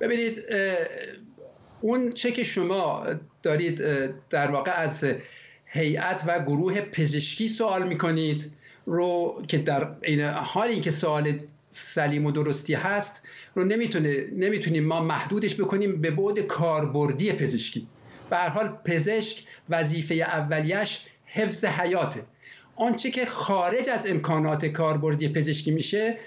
ببینید 0.01 0.43
اون 1.81 2.11
چه 2.11 2.31
که 2.31 2.43
شما 2.43 3.05
دارید 3.43 3.81
در 4.29 4.51
واقع 4.51 4.71
از 4.71 5.05
هیئت 5.65 6.23
و 6.27 6.39
گروه 6.43 6.81
پزشکی 6.81 7.47
سوال 7.47 7.87
می‌کنید 7.87 8.51
رو 8.85 9.41
که 9.47 9.57
در 9.57 9.87
این 10.03 10.21
حالی 10.21 10.81
که 10.81 10.91
سوال 10.91 11.39
سلیم 11.69 12.25
و 12.25 12.31
درستی 12.31 12.73
هست 12.73 13.21
رو 13.55 13.63
نمی‌تونه 13.63 14.27
نمی‌تونیم 14.31 14.85
ما 14.85 15.01
محدودش 15.01 15.55
بکنیم 15.55 16.01
به 16.01 16.11
بعد 16.11 16.39
کاربردی 16.39 17.31
پزشکی. 17.31 17.87
به 18.33 18.39
حال 18.39 18.77
پزشک 18.85 19.43
وظیفه 19.69 20.15
اولیش 20.15 20.99
حفظ 21.25 21.65
حیاته. 21.65 22.23
آنچه 22.75 23.11
که 23.11 23.25
خارج 23.25 23.89
از 23.89 24.07
امکانات 24.07 24.65
کاربردی 24.65 25.29
پزشکی 25.29 25.71
میشه 25.71 26.17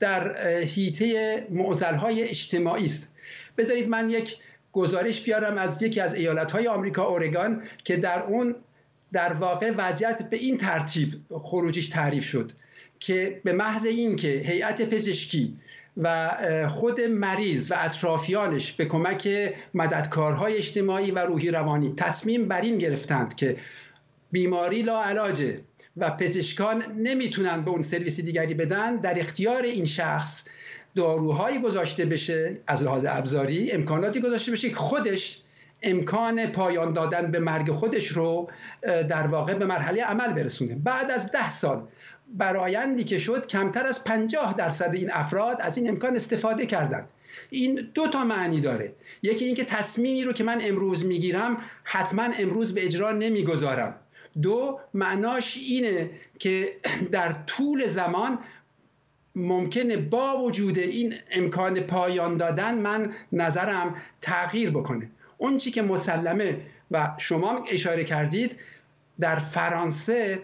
در 0.00 0.36
هیته 0.60 1.46
های 2.00 2.22
اجتماعی 2.22 2.84
است. 2.84 3.08
بذارید 3.58 3.88
من 3.88 4.10
یک 4.10 4.36
گزارش 4.72 5.20
بیارم 5.20 5.58
از 5.58 5.82
یکی 5.82 6.00
از 6.00 6.14
ایالتهای 6.14 6.68
آمریکا 6.68 7.04
اورگان 7.04 7.62
که 7.84 7.96
در 7.96 8.22
اون 8.22 8.54
در 9.12 9.32
واقع 9.32 9.72
وضعیت 9.76 10.22
به 10.22 10.36
این 10.36 10.58
ترتیب 10.58 11.14
خروجیش 11.30 11.88
تعریف 11.88 12.24
شد 12.24 12.52
که 13.00 13.40
به 13.44 13.52
محض 13.52 13.86
اینکه 13.86 14.28
هیئت 14.28 14.90
پزشکی 14.90 15.56
و 15.96 16.30
خود 16.68 17.00
مریض 17.00 17.70
و 17.70 17.74
اطرافیانش 17.78 18.72
به 18.72 18.84
کمک 18.84 19.28
مددکارهای 19.74 20.56
اجتماعی 20.56 21.10
و 21.10 21.18
روحی 21.18 21.50
روانی 21.50 21.94
تصمیم 21.96 22.48
بر 22.48 22.60
این 22.60 22.78
گرفتند 22.78 23.34
که 23.34 23.56
بیماری 24.32 24.82
لا 24.82 25.02
علاجه 25.02 25.60
و 25.96 26.10
پزشکان 26.10 26.82
نمی‌تونن 26.96 27.64
به 27.64 27.70
اون 27.70 27.82
سرویس 27.82 28.20
دیگری 28.20 28.54
بدن 28.54 28.96
در 28.96 29.18
اختیار 29.18 29.62
این 29.62 29.84
شخص 29.84 30.44
داروهایی 30.94 31.58
گذاشته 31.58 32.04
بشه 32.04 32.56
از 32.66 32.84
لحاظ 32.84 33.06
ابزاری 33.08 33.72
امکاناتی 33.72 34.20
گذاشته 34.20 34.52
بشه 34.52 34.68
که 34.68 34.74
خودش 34.74 35.40
امکان 35.82 36.46
پایان 36.46 36.92
دادن 36.92 37.30
به 37.30 37.38
مرگ 37.38 37.70
خودش 37.70 38.06
رو 38.06 38.50
در 38.82 39.26
واقع 39.26 39.54
به 39.54 39.66
مرحله 39.66 40.04
عمل 40.04 40.32
برسونه. 40.32 40.74
بعد 40.74 41.10
از 41.10 41.32
ده 41.32 41.50
سال 41.50 41.82
برایندی 42.34 43.04
که 43.04 43.18
شد 43.18 43.46
کمتر 43.46 43.86
از 43.86 44.04
50 44.04 44.54
درصد 44.54 44.90
این 44.92 45.10
افراد 45.12 45.56
از 45.60 45.78
این 45.78 45.88
امکان 45.88 46.16
استفاده 46.16 46.66
کردند. 46.66 47.08
این 47.50 47.88
دو 47.94 48.08
تا 48.08 48.24
معنی 48.24 48.60
داره. 48.60 48.92
یکی 49.22 49.44
اینکه 49.44 49.64
تصمیمی 49.64 50.24
رو 50.24 50.32
که 50.32 50.44
من 50.44 50.58
امروز 50.62 51.06
می‌گیرم 51.06 51.56
حتما 51.84 52.22
امروز 52.22 52.74
به 52.74 52.84
اجرا 52.84 53.12
نمی‌گذارم. 53.12 53.94
دو 54.42 54.80
معناش 54.94 55.56
اینه 55.56 56.10
که 56.38 56.68
در 57.12 57.32
طول 57.46 57.86
زمان 57.86 58.38
ممکنه 59.36 59.96
با 59.96 60.38
وجود 60.38 60.78
این 60.78 61.14
امکان 61.30 61.80
پایان 61.80 62.36
دادن 62.36 62.74
من 62.74 63.12
نظرم 63.32 63.94
تغییر 64.22 64.70
بکنه. 64.70 65.10
اون 65.38 65.56
چی 65.56 65.70
که 65.70 65.82
مسلمه 65.82 66.60
و 66.90 67.10
شما 67.18 67.64
اشاره 67.70 68.04
کردید 68.04 68.56
در 69.20 69.36
فرانسه 69.36 70.38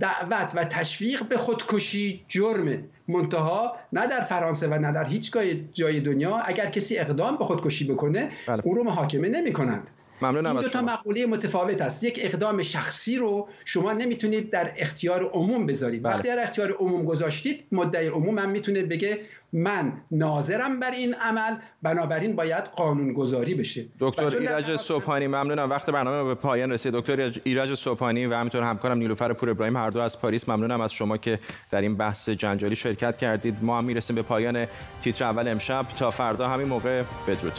دعوت 0.00 0.52
و 0.56 0.64
تشویق 0.64 1.28
به 1.28 1.36
خودکشی 1.36 2.24
جرمه 2.28 2.84
منتها 3.08 3.76
نه 3.92 4.06
در 4.06 4.20
فرانسه 4.20 4.68
و 4.68 4.78
نه 4.78 4.92
در 4.92 5.04
هیچ 5.04 5.32
جای 5.72 6.00
دنیا 6.00 6.36
اگر 6.36 6.66
کسی 6.66 6.98
اقدام 6.98 7.36
به 7.36 7.44
خودکشی 7.44 7.84
بکنه 7.84 8.30
بله. 8.48 8.62
او 8.64 8.74
رو 8.74 8.82
محاکمه 8.84 9.28
نمی 9.28 9.52
کنند 9.52 9.86
ممنونم 10.22 10.56
این 10.56 10.62
دو 10.62 10.68
تا 10.68 10.82
مقوله 10.82 11.26
متفاوت 11.26 11.80
است. 11.80 12.04
یک 12.04 12.18
اقدام 12.22 12.62
شخصی 12.62 13.16
رو 13.16 13.48
شما 13.64 13.92
نمی‌تونید 13.92 14.50
در 14.50 14.72
اختیار 14.76 15.24
عموم 15.24 15.66
بذارید. 15.66 16.02
بله. 16.02 16.14
وقتی 16.14 16.28
در 16.28 16.42
اختیار 16.42 16.72
عموم 16.72 17.04
گذاشتید 17.04 17.66
مدعی 17.72 18.06
عموم 18.06 18.38
هم 18.38 18.50
می‌تونه 18.50 18.82
بگه 18.82 19.20
من 19.52 19.92
ناظرم 20.10 20.80
بر 20.80 20.90
این 20.90 21.14
عمل 21.14 21.56
بنابراین 21.82 22.36
باید 22.36 22.64
قانون 22.64 23.12
گذاری 23.12 23.54
بشه 23.54 23.84
دکتر 24.00 24.38
ایرج 24.38 24.76
صبحانی 24.76 25.26
ممنونم. 25.26 25.70
وقت 25.70 25.90
برنامه 25.90 26.28
به 26.28 26.34
پایان 26.34 26.72
رسید. 26.72 26.92
دکتر 26.92 27.32
ایرج 27.44 27.74
صبحانی 27.74 28.26
و 28.26 28.34
همینطور 28.34 28.62
همکارم 28.62 28.98
نیلوفر 28.98 29.32
پور 29.32 29.50
ابراهیم 29.50 29.76
هر 29.76 29.90
دو 29.90 30.00
از 30.00 30.20
پاریس 30.20 30.48
ممنونم 30.48 30.80
از 30.80 30.92
شما 30.92 31.16
که 31.16 31.38
در 31.70 31.80
این 31.80 31.96
بحث 31.96 32.28
جنجالی 32.28 32.76
شرکت 32.76 33.16
کردید. 33.16 33.58
ما 33.62 33.78
هم 33.78 33.84
می‌رسیم 33.84 34.16
به 34.16 34.22
پایان 34.22 34.66
تیتر 35.00 35.24
اول 35.24 35.48
امشب. 35.48 35.86
تا 35.98 36.10
فردا 36.10 36.48
همین 36.48 36.68
موقع 36.68 37.02
بدرود. 37.28 37.54